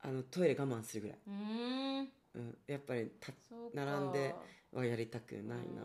[0.00, 2.08] あのトイレ我慢するぐらい、うーん。
[2.36, 3.32] うん、やっぱりた
[3.74, 4.34] 並んで
[4.72, 5.82] はやりたくないな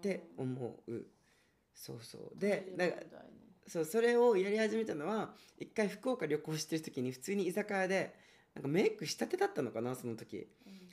[0.00, 1.06] って思う。
[1.74, 2.38] そうそう。
[2.38, 3.22] でだから
[3.66, 8.14] そうそれをやり始めたのは一回福岡旅行してる時に普通に居酒屋で
[8.54, 10.48] なんかメイクしたてだったのかなその時。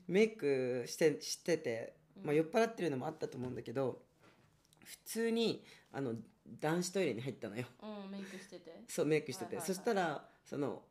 [0.08, 1.93] メイクしてしてて、
[2.24, 4.02] まあ、酔っ払ってるのもあったと思うんだけど
[4.86, 6.13] 普通にあの
[6.62, 7.65] 男子トイレに入ったのよ。
[7.82, 8.84] うんメイクしてて。
[8.88, 9.76] そうメイクしてて、はいはいはい。
[9.76, 10.82] そしたらその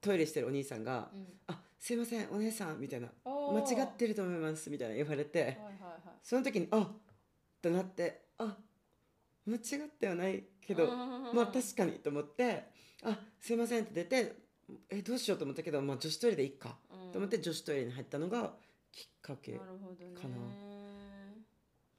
[0.00, 3.76] トイレしてるお兄さんがうん「あすいませんお姉さん」みたいな「おー。
[3.76, 6.18] 間違ってると思います」みたいな言われて、はいはいはい。
[6.22, 6.88] その時に「あっ!」
[7.68, 8.56] となって「あ
[9.46, 12.64] 間違ってはないけど、まあ確かにと思って
[13.02, 14.48] 「あすいません」って出て
[14.90, 17.12] えどうしようと思ったけど、まあ、女子トイレでいいかうん。
[17.12, 18.54] と思って女子トイレに入ったのが
[18.92, 20.14] きっかけなるほどね。
[20.14, 20.36] かな。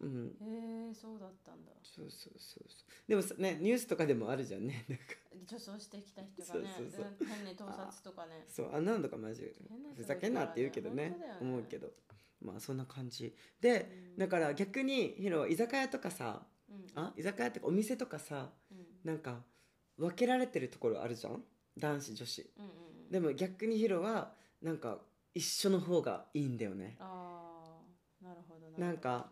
[0.02, 0.28] うん。
[0.40, 1.72] へえそうだったんだ。
[1.84, 2.90] そうそうそうそう。
[3.08, 5.04] でもさねニュースとかでもあるじゃんね なんか。
[5.48, 6.74] 女装してきた人がね。
[6.78, 7.16] そうそうそう。
[7.20, 7.28] うん。
[7.28, 8.46] 変に盗撮とかね。
[8.48, 8.76] そう。
[8.76, 9.52] あんなのとかマジ
[9.96, 11.10] ふざけんなって言うけどね。
[11.10, 11.38] ね。
[11.42, 11.92] 思うけど
[12.42, 13.36] まあそんな感じ。
[13.62, 16.86] でうんだから逆にヒロは居酒屋とかさうん。
[16.96, 18.86] あ居酒屋とかお店とかさうん。
[19.04, 19.40] なんか
[19.98, 21.44] 分けられてるところあるじゃん？
[21.78, 22.50] 男子女子。
[23.12, 25.00] でも逆にヒロはなんか
[25.34, 26.96] 一緒の方がいいんだよね。
[27.00, 27.80] あ
[28.22, 29.28] あなるほどなんか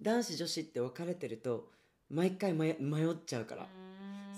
[0.00, 1.70] 男子女子って分かれてると
[2.10, 3.66] 毎回迷迷っちゃうから、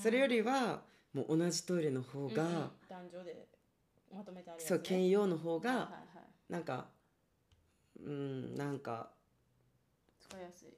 [0.01, 0.81] それよりは
[1.13, 2.71] もう同じトイレの方が、うんうん。
[2.89, 3.49] 男女で
[4.15, 6.53] まとめてあるね、そう兼用の方が、はいはいはい。
[6.53, 6.87] なんか
[8.01, 9.11] うんなんか
[10.21, 10.69] 使いやすい。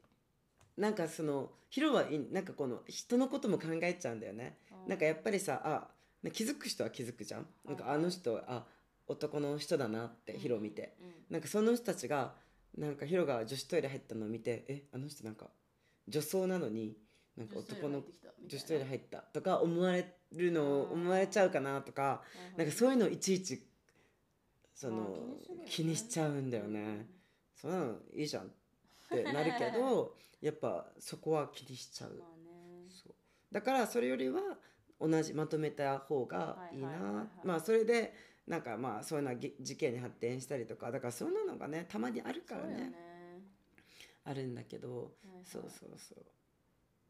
[0.76, 4.58] なんかそのヒロはいなんかこの人のことも考えちゃうんだよね。
[4.86, 5.88] なんかやっぱりさあ
[6.22, 7.46] ね気づく人は気づくじゃん。
[7.66, 8.66] なんかあの人あ
[9.06, 11.06] 男の人だなってヒロ見て、うん。
[11.06, 12.34] うんなんかその人たちが
[12.76, 15.46] なんかヒロが女子トイレ入ったのを見てえあの人なんか
[16.08, 16.96] 女装なのに
[17.36, 18.02] なんか男の
[18.46, 22.22] 女子トイレ入ったとか思われるのを思われちゃうかなとか
[22.56, 23.62] なんかそういうのをいちいち
[24.74, 27.06] その気にしちゃうんだよね、
[27.54, 28.48] そんなのいいじゃんっ
[29.08, 32.88] てなるけど やっぱそこは気にしちゃう、まあね。
[32.88, 33.14] そう。
[33.52, 34.58] だからそれよりは
[34.98, 38.14] 同じまとめた方がいいな、まあそれで
[38.46, 42.90] なんかまあそういうのはぎ事件に発展したりとかだからそんなのがねたまにあるからね。
[42.90, 43.10] ね。
[44.24, 45.44] あるんだけど、はいはい。
[45.44, 46.24] そうそうそう。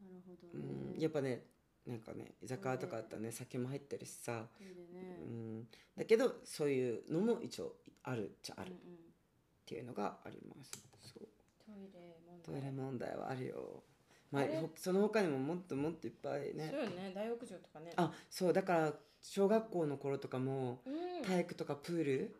[0.02, 1.00] なるほどうねん。
[1.00, 1.44] やっぱね
[1.86, 5.00] なんかね居酒屋とかだったらね酒も入ってるしさ、うね。
[5.26, 5.66] ん、
[5.96, 8.72] だけどそういうのも一応あるっちゃある。
[8.72, 11.28] っていうのがあります、そう。
[11.64, 13.84] トイレ問ト題イレ問題はあるよ。
[14.32, 16.70] まあその他にももっともっといっぱいね。
[16.72, 17.12] そうよね。
[17.14, 17.92] 大浴場とかね。
[17.94, 18.52] あそう。
[18.52, 21.24] だから小学校の頃とかもうん。
[21.24, 22.36] 体育とかプール？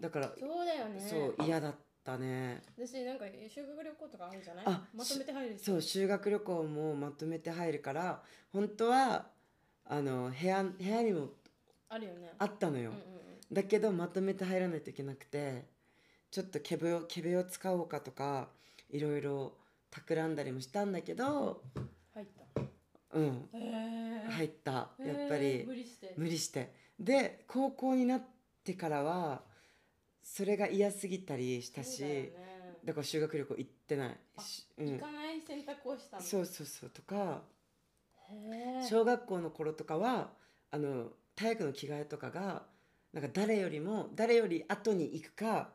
[0.00, 1.00] だからそうだよね。
[1.00, 1.74] そう嫌だっ
[2.06, 2.62] たね。
[2.78, 4.64] 私なんか修学旅行とかあるんじゃない？
[4.66, 9.26] あまとめて入るしそう修学旅行もまとめて入るから本当は
[9.84, 11.28] あの部屋部屋にも
[11.88, 12.32] あるよね。
[12.38, 13.16] あったのよ、うんうん
[13.52, 15.66] だけどまとめて入らないといけなくて
[16.32, 18.48] ちょっとケベをケベを使おうかとか
[18.90, 19.52] いろいろ
[19.92, 22.60] 企んだりもしたんだけどうん入った。
[23.12, 23.48] うん。
[23.52, 24.72] へえ入った。
[24.72, 24.88] や
[25.26, 25.64] っぱり。
[25.64, 26.14] 無理して。
[26.16, 26.72] 無理して。
[26.98, 28.22] で高校になっ
[28.64, 29.42] てからは
[30.28, 32.30] それが嫌すぎたりしたしだよね。
[32.84, 34.16] だから修学旅行行ってない。
[34.38, 36.22] し、うん、行かない選択をしたの？
[36.22, 37.42] そうそうそうとか
[38.88, 40.30] 小学校の頃とかは
[40.70, 42.64] あの体育の着替えとかが
[43.12, 45.70] なんか誰よりも誰より後に行くか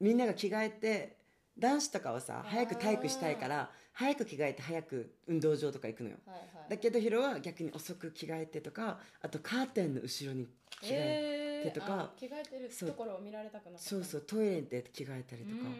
[0.00, 1.16] みんなが着替えて
[1.58, 6.16] 男子とかはさ早く体育したいから早く着替えて早く運動場とか行くのよ。
[6.24, 6.70] はいはい。
[6.70, 10.46] だけどヒロは逆に遅く着替えてとかあとカーテンの後ろに
[10.80, 15.70] 着替えへ手とかあ着替えてるところを見られたくなかそうそううトイレで着替えたりとか、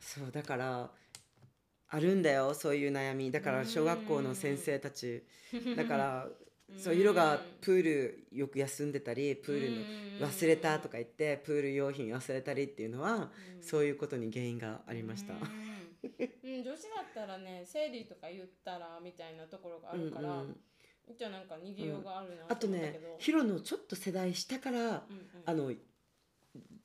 [0.00, 0.90] そうだから
[1.88, 3.30] あるんだよそういう悩み。
[3.30, 5.22] だから小学校の先生たち。
[5.76, 6.28] だから
[6.68, 6.78] うん。
[6.78, 13.62] そう色がプールよく休んでたりプールの忘れたとか言ってプール用品忘れたりっていうのはうん。
[13.62, 15.34] そういうことに原因がありました。
[15.34, 15.40] うん。
[15.40, 20.60] うん、女子だったらね生理とか言ったらみたいなところがあるから、うんうん
[21.14, 25.02] じゃあなんか逃げようがあるなあとねヒロのちょっと世代下からうんうん。
[25.44, 25.72] あの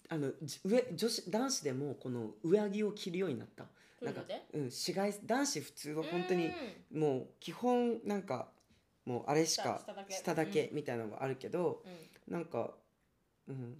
[0.09, 3.65] あのじ上女子男子でもこの上着を着るようになった。
[4.01, 4.21] なんか
[4.53, 6.51] うん紫外男子普通は本当に
[6.91, 6.99] うん。
[6.99, 8.49] もう基本なんか
[9.05, 10.69] もうあれしか下下だけ。
[10.73, 11.83] みたいなのがあるけど、
[12.27, 12.71] うなんか
[13.47, 13.77] うん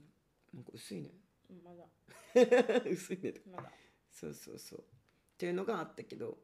[0.54, 1.10] なんか薄いね。
[1.50, 1.86] んうんまだ。
[2.90, 3.72] 薄いねまだ。
[4.10, 4.80] そうそうそう。
[4.80, 4.84] っ
[5.38, 6.38] ていうのがあったけど、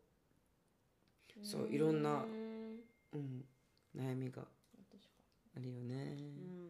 [1.43, 2.81] そういろんなうん
[3.13, 3.45] うん、
[3.97, 4.43] 悩みが
[5.55, 6.67] あるよね、うん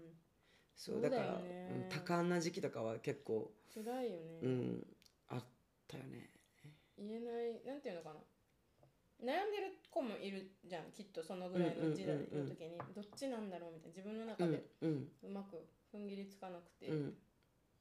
[0.78, 1.42] そうだから
[1.90, 4.88] 多感な時期とかは結構辛いよね、うん
[5.30, 5.44] あっ
[5.88, 6.30] たよね。
[6.98, 8.20] 言えないなんていうのかな。
[9.20, 13.96] 悩んでる子もいるじゃんきっとそのぐらいの時代の時に、どっちなんだろうみたいな。
[13.98, 14.64] 自分の中うんで
[15.24, 17.14] うまく踏ん切りつかなくて、うん。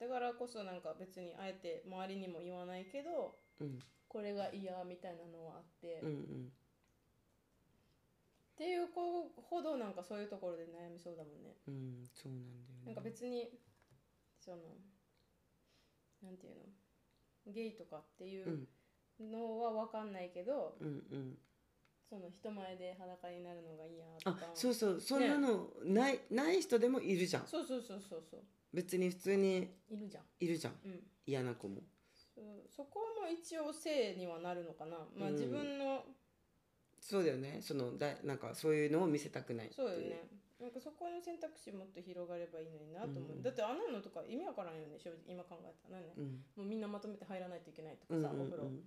[0.01, 3.79] だからこそなんか別にあえて周りにも言わないけどうん。
[4.09, 6.53] これが嫌みたいなのはあって、っうんうん
[8.57, 11.57] ていう子ほどなんかそういうところで悩みそうだもんね。
[11.69, 12.87] うんそうなんだよね。
[12.87, 13.51] なんか別に
[14.38, 14.57] その
[16.23, 18.69] なんていうのゲイとかっていううん。
[19.19, 21.38] のは分かんないけど、うんうん。
[22.09, 25.01] その人前で裸になるのが嫌とあかそうそう。
[25.01, 27.47] そんなのない,、ない人でもいるじゃん。
[27.47, 28.40] そうそうそうそうそう。
[28.73, 30.25] 別に普通にいるじゃん。
[30.38, 30.75] いるじゃん。
[30.85, 31.01] うん。
[31.27, 31.81] 嫌な子も。
[32.35, 34.99] そそこも一応性にはなるのかな。
[35.16, 35.35] まあうん。
[35.35, 36.05] 自分の、
[37.07, 37.62] そうだよね。
[37.62, 40.27] そのだなんかそういうのを見せたくないっていそうよね。
[40.59, 43.42] なんかそこの選択肢もっと広がればいいのになと思う、うん。
[43.47, 44.99] だってあんなのとか意味わからんよね。
[44.99, 46.03] 正直今考えたら。
[46.03, 46.42] ね、うん。
[46.57, 48.64] もうみんなまとめて入らないといけないとかさ、うんうんうお風呂。
[48.66, 48.83] ん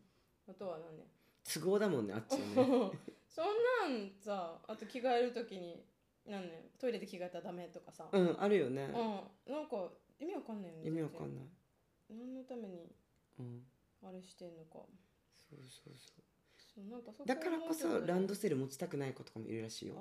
[0.50, 1.08] あとは何ね
[1.48, 2.92] 都合だもんねあっちはね。
[3.30, 3.56] そん
[3.88, 5.86] なんさあと着替える時に
[6.26, 8.92] なんねトイレで着替えたらダメとかさ、うんあるよね。
[9.48, 9.88] うん、なんか
[10.20, 11.48] 意味わかんないよね意味わかんない。
[12.10, 12.92] 何のために
[13.40, 13.64] うん。
[14.04, 14.84] あれしてんのか。
[15.38, 16.24] そうそうそう
[17.26, 19.96] だからこそランドセル持ちたくない子とかもいるらしいよ。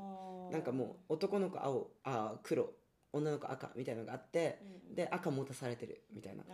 [0.53, 2.71] なんかもう男の子青あ黒
[3.13, 6.45] 女の子赤みたいなのがあってうんで赤持たされてるみたいな。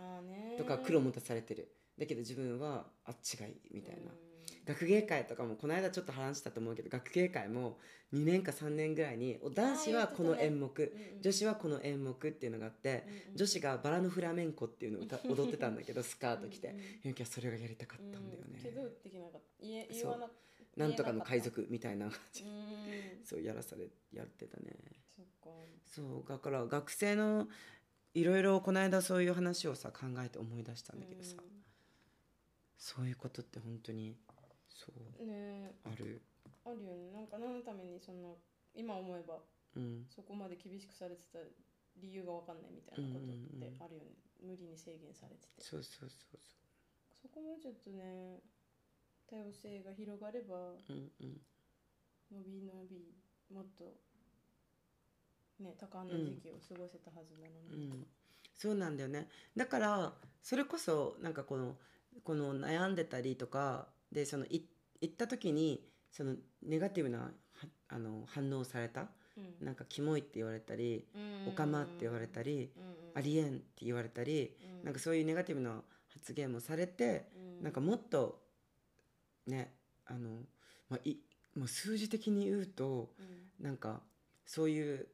[0.57, 1.71] とか黒持たされてる。
[1.97, 4.11] だけど自分はあっちがいいみたいな。
[4.11, 4.24] うん
[4.65, 7.77] 学芸会とかもこの間ちょっと話したと思うけど学芸会も
[8.13, 11.21] 2年か3年ぐらいにお男子はこの演目、うんうん。
[11.21, 13.37] 女子はこの演目っていうのがあって、うんうん。
[13.37, 16.67] 女子がバラのフラメンコっていうのを歌踊ってたんだけど スカート着て。
[16.67, 18.59] はそれがやりたかったんだよね、
[19.03, 19.47] できなかった。
[19.59, 20.01] 言えそう。
[20.01, 20.29] 言わな
[20.77, 22.49] なんとかの海賊みたいな感じうん。
[23.23, 24.75] そうやらされやってたね。
[25.85, 27.47] そうだから学生の
[28.13, 31.35] いろいろこの間そういう話をさ考えて思い出したんだけどさ、
[32.77, 34.17] そういうことって本当に
[34.75, 35.23] そう。
[35.23, 35.71] うんね。
[35.87, 36.21] ある。
[36.65, 37.11] あるよね。
[37.15, 38.29] なんか何のためにそんな
[38.75, 39.39] 今思えば。
[39.75, 40.05] うん。
[40.11, 41.39] そこまで厳しくされてた
[42.01, 44.11] 理由が分かんないみたいなことってあるよね、
[44.43, 45.63] 無理に制限されてて。
[45.63, 46.39] そうそうそう
[47.21, 48.39] そこもちょっとね
[49.27, 51.41] 多様性が広がればそううんうん。
[52.31, 53.15] 伸び伸び
[53.53, 53.95] もっと
[55.59, 58.07] ね多感な時期を過ごせたはずなのうに、ん、
[58.53, 59.27] そうなんだよね。
[59.55, 61.75] だからそれこそなんかこの
[62.23, 64.61] この悩んでたりとかでそのい
[65.01, 67.29] 行った時にそのネガティブなは
[67.89, 69.07] あの反応をされた？
[69.37, 69.65] うん。
[69.65, 71.49] なんかキモいって言われたりうん。
[71.49, 72.71] おかまって言われたり
[73.13, 74.85] ありえんって言われたりうん。
[74.85, 77.27] なんかそういうネガティブな発言もされて
[77.59, 77.63] うん。
[77.63, 78.41] なんかもっと
[79.47, 79.73] ね
[80.05, 80.29] あの、
[80.89, 81.17] まあ、い
[81.55, 83.65] もう数字的に言うとうん。
[83.65, 84.01] なんか
[84.45, 85.07] そういう、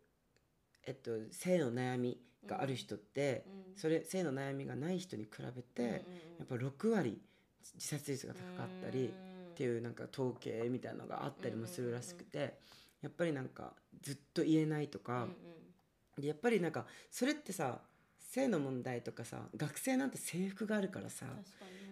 [0.86, 3.78] えっと、性の悩みがある人って、うん。
[3.78, 5.98] それ性の悩みがない人に比べて、うんうんうん。
[6.40, 7.22] やっぱ6割
[7.76, 9.14] 自殺率が高かったり
[9.52, 12.58] っていうなんか統計みたいなのがあったりもするらしくて、
[13.02, 15.28] やっぱりなんかずっと言えないとか、
[16.18, 17.80] でやっぱりなんかそれってさ
[18.20, 21.26] 性の問題とかさ学生なんて制服があるからさ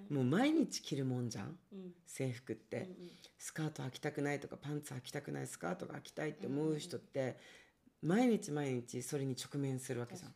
[0.09, 3.09] もう毎日着るもんじゃんうん制服って、うんうん
[3.41, 7.38] スカート履きたくないとかパンツ履きたくないスカートが履きたいって思う人って、
[8.03, 10.36] 毎日毎日それに直面するわけじゃんね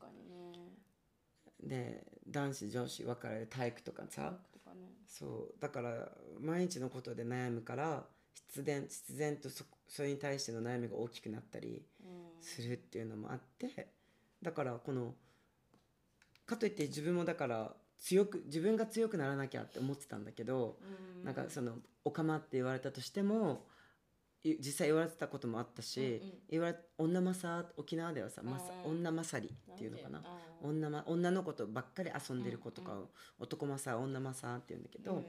[1.61, 4.33] で男子女子分かれて体育とかさ
[5.13, 6.09] そうだから
[6.41, 8.03] 毎日のことで悩むから
[8.47, 12.43] 必然必然とそそれに対しての悩みが大きくなったりうん。
[12.43, 13.87] するっていうのもあって
[14.41, 15.13] だからこの
[16.45, 21.23] かといって自分もだから強く自分が強くならなきゃって思ってたんだけど、うん。
[21.23, 23.82] なんかその「おかま」って言われたとしてもい
[24.43, 26.33] 実際言われてたこともあったし、うんうん。
[26.49, 28.91] 言われ女マサ沖縄ではさ、まさうん。
[28.91, 30.21] 女マサリっていうのかな？
[30.61, 33.07] 女,、ま、女の子とばっかり遊んでる子とかを、うん。
[33.39, 35.17] 男マサ女マサって言うんだけど、うん。
[35.19, 35.25] うん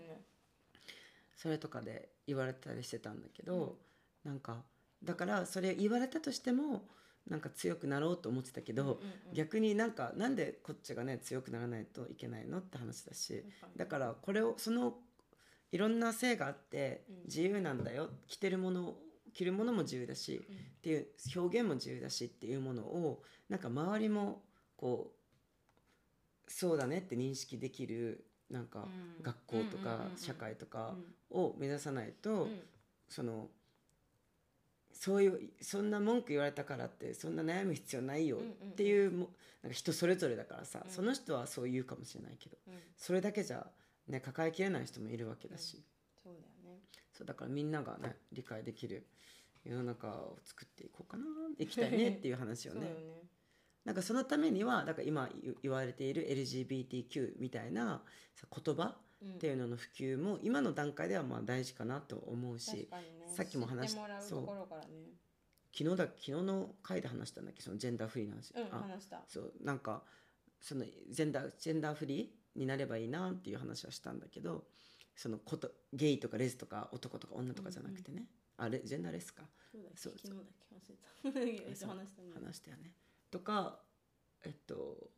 [1.37, 3.77] それとかで言われたりしてたんだけど、
[4.25, 4.62] なんか
[5.03, 6.87] だからそれ言われたとしても
[7.29, 8.97] なんか強くなろうと思ってたけど、うんうんう
[9.33, 9.35] ん。
[9.35, 12.59] 逆になんかなんでこっちがね強くならないといけないの？
[12.59, 13.45] って話だし
[13.77, 14.95] だからこれをその
[15.75, 17.16] いろんな性があってうん。
[17.25, 18.09] 自由なんだよ。
[18.29, 18.95] 着てるもの
[19.33, 20.55] 着るものも自由だしうん。
[20.55, 21.07] っていう
[21.37, 24.43] 表現も自由だしっていうものをなんか周りも
[24.77, 25.11] こ
[26.47, 28.87] うそうだねって認識できるなんか
[29.18, 29.22] うん。
[29.22, 30.95] 学校とか社会とか
[31.33, 31.41] うん。
[31.41, 32.61] を目指さないとうん。
[33.09, 33.49] その
[34.93, 40.91] そういうそんな文句言われたからってそんな悩む必要ないよっていうもなんか人それぞれだからさうん。
[40.93, 42.75] その人はそう言うかもしれないけどうん。
[42.97, 43.66] それだけじゃ
[44.09, 45.83] ね抱えきれない人もいるわけだし。
[46.23, 46.81] そうだよね。
[47.13, 49.07] そうだからみんながね理解できる
[49.65, 51.25] 世の中を作っていこうかな
[51.59, 52.87] 行きたいねっていう話をね。
[52.89, 53.23] よね。
[53.85, 58.03] なんかそのためにはだから今言言われている LGBTQ みたいな
[58.35, 59.35] さ言葉うん。
[59.35, 63.27] っていうのの普及も今の段階ではまあ大事かなと思うしね。
[63.29, 65.05] さっきも話し知ってもらうそう。
[65.77, 69.25] 昨日だ昨日の回で話したんだっけそのジェンダーフリーの話、うんあ話した。
[69.27, 70.05] そうなんか
[70.61, 74.65] そのジェンダージェンダーフリーになればいいなっていう話はしたんだけど
[75.17, 78.27] そのことゲイとかレズとか男とか女とかじゃなくてね、
[78.57, 79.43] あれジェンダーレスか。
[79.97, 80.75] そうだ昨日だっけ
[81.29, 81.87] 忘れた。
[81.87, 82.33] 話したね。
[82.47, 82.93] 話したよね。
[83.31, 83.81] とか
[84.45, 85.11] えっと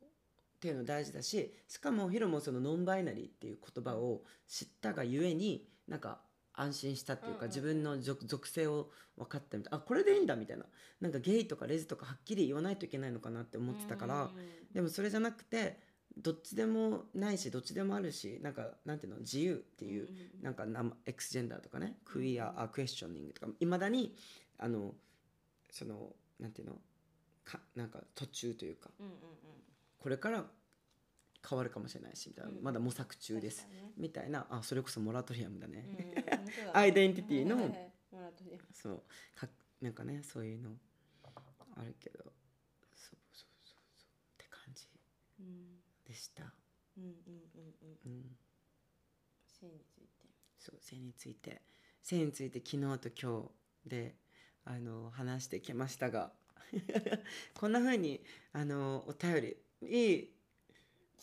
[0.57, 6.19] っていうの大事だししかもヒロもそのノンバイナリーっていう言葉を知ったがゆえになんか
[6.53, 7.43] 安心したっていうか、うんうん。
[7.43, 9.77] うん自分の属属性を分かったみたいな。
[9.77, 10.65] あこれでいいんだみたいな。
[10.99, 14.31] なんかゲイとかレズとかはっきり言わないといけないのかなって思ってたから、うん。
[14.73, 15.79] でもそれじゃなくて
[16.17, 20.09] どっちでもないしどっちでもあるしなんかなんていうの自由っていう、
[20.41, 24.15] なんか生 X ジェンダーとかねクイアあクエスチョニングとかいまだに
[24.57, 24.93] あの
[25.69, 26.73] そのなんていうの
[27.45, 28.89] かなんか途中というか
[29.99, 30.43] これから
[31.47, 32.63] 変わるかもしれないしみたいな、うん。
[32.63, 34.47] まだ模索中ですみたいな。
[34.49, 36.23] あそれこそモラトリアムだね、
[36.73, 37.57] アイデンティティの
[38.73, 39.03] そう
[39.35, 39.47] か
[39.81, 40.77] なんかねそういうの
[41.75, 42.19] あるけど
[42.95, 44.87] そうそうそうそうって感じ
[45.39, 46.43] うんでした、
[46.97, 47.13] うんうんうん
[48.05, 48.11] うん。
[48.13, 48.37] うん、
[49.47, 50.27] 性について。
[50.59, 51.61] そう性について。
[52.01, 53.49] 性について昨日と今
[53.85, 54.15] 日で
[54.65, 56.31] あの話してきましたが
[57.53, 58.21] こんな風に
[58.53, 59.57] あのお便り
[59.89, 60.33] いい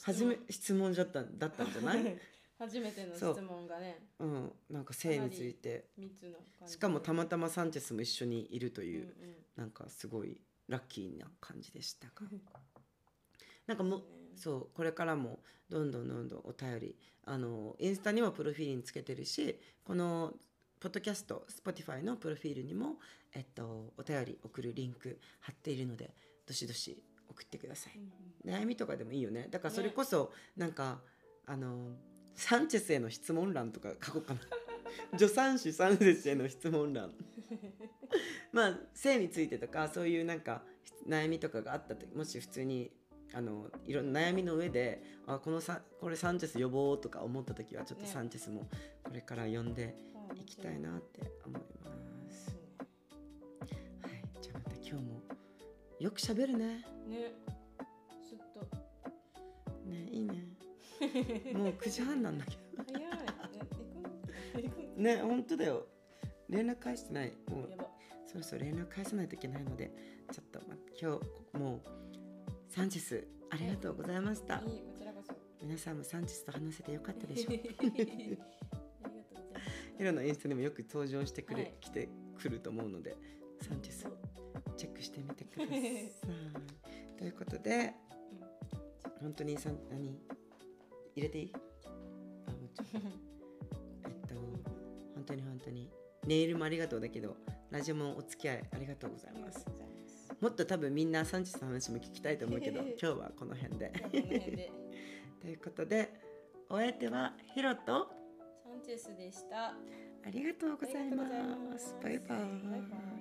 [0.02, 0.92] 初め質問。
[0.94, 2.18] だっただったんじゃない？
[2.58, 4.52] 初めての質問がねうん。
[4.70, 5.88] なんか性について。
[6.66, 9.44] しかもたまたまサンチェスも一緒にいるという、うんうん。
[9.56, 12.26] なんかすごいラッキーな感じでしたが。
[13.66, 14.04] なんかもう
[14.36, 16.96] そうこれからもどんどんどんどんお便り。
[17.26, 20.34] あのインスタにもプロフィールにつけてるしこの
[20.78, 22.96] ポッドキャスト Spotify のプロフィールにも、
[23.32, 26.14] えっと、お便り送るリンク貼っているので
[26.46, 27.94] どしどし送ってください。
[27.96, 28.62] うんうん。
[28.62, 29.48] 悩みとかでもいいよね。
[29.50, 31.00] だからそれこそ、なんか
[31.46, 31.96] あの
[32.34, 34.40] サンチェスへの質問欄とか書こうかな。
[35.18, 37.14] 助産師サンチェスへの質問欄。
[38.52, 40.62] まあ性についてとかそういうなんか
[41.08, 42.92] 悩みとかがあった時もし普通に
[43.34, 48.68] あのいろんな悩みの上であこのさこれサンチェス呼ぼうとか思った時はちょっとねサンチェスも
[49.02, 51.90] これから呼んではいいきたいなって思いま
[52.30, 52.56] す。
[54.02, 55.20] はい、じゃあまた今日も
[55.98, 56.84] よく喋るね。
[57.08, 57.32] ね
[58.28, 58.60] ずっと
[59.88, 60.48] ねいいね。
[61.54, 62.56] もう9時半なんだけ
[62.92, 63.08] 早
[64.60, 65.86] いね本当だよ。
[66.48, 67.32] 連絡返してない。
[67.48, 67.68] もう
[68.26, 69.90] そろそろ連絡返さないといけないので
[70.32, 71.18] ちょっとま今
[71.52, 72.03] 日もう
[72.74, 74.56] サンチェスありがとうございました。
[74.56, 74.62] いい。
[74.62, 77.54] こちらこそ皆さんもサンチェスと話せてよかったでしょう。
[77.54, 78.06] ありがとうござい。
[78.38, 78.54] ます
[79.98, 81.74] ヒロのインスタにもよく登場してくれ、はい。
[81.80, 82.08] 来て
[82.40, 83.16] くると思うので
[83.62, 84.16] サンチェスそう
[84.76, 85.78] チェックしてみてください。
[87.16, 87.94] ということで
[89.20, 90.18] 本当にさん何
[91.14, 91.52] 入れていい？
[92.46, 93.02] あもちろん
[94.04, 94.34] えっと
[95.14, 95.90] 本当に本当に。
[96.26, 97.36] ネイルもありがとうだけど
[97.70, 99.66] ラジオもお付き合いありがとうございます
[100.40, 103.92] もっと多分みんなサンチェスの話も聞きたいと思うけど 今日はこの辺で。
[105.40, 106.10] ということで
[106.68, 108.10] お相手はヒロと
[108.62, 109.76] サンチェスでした。
[110.26, 111.94] ありがとうございます。
[112.02, 112.28] バイバイ。
[112.28, 113.13] バイバイ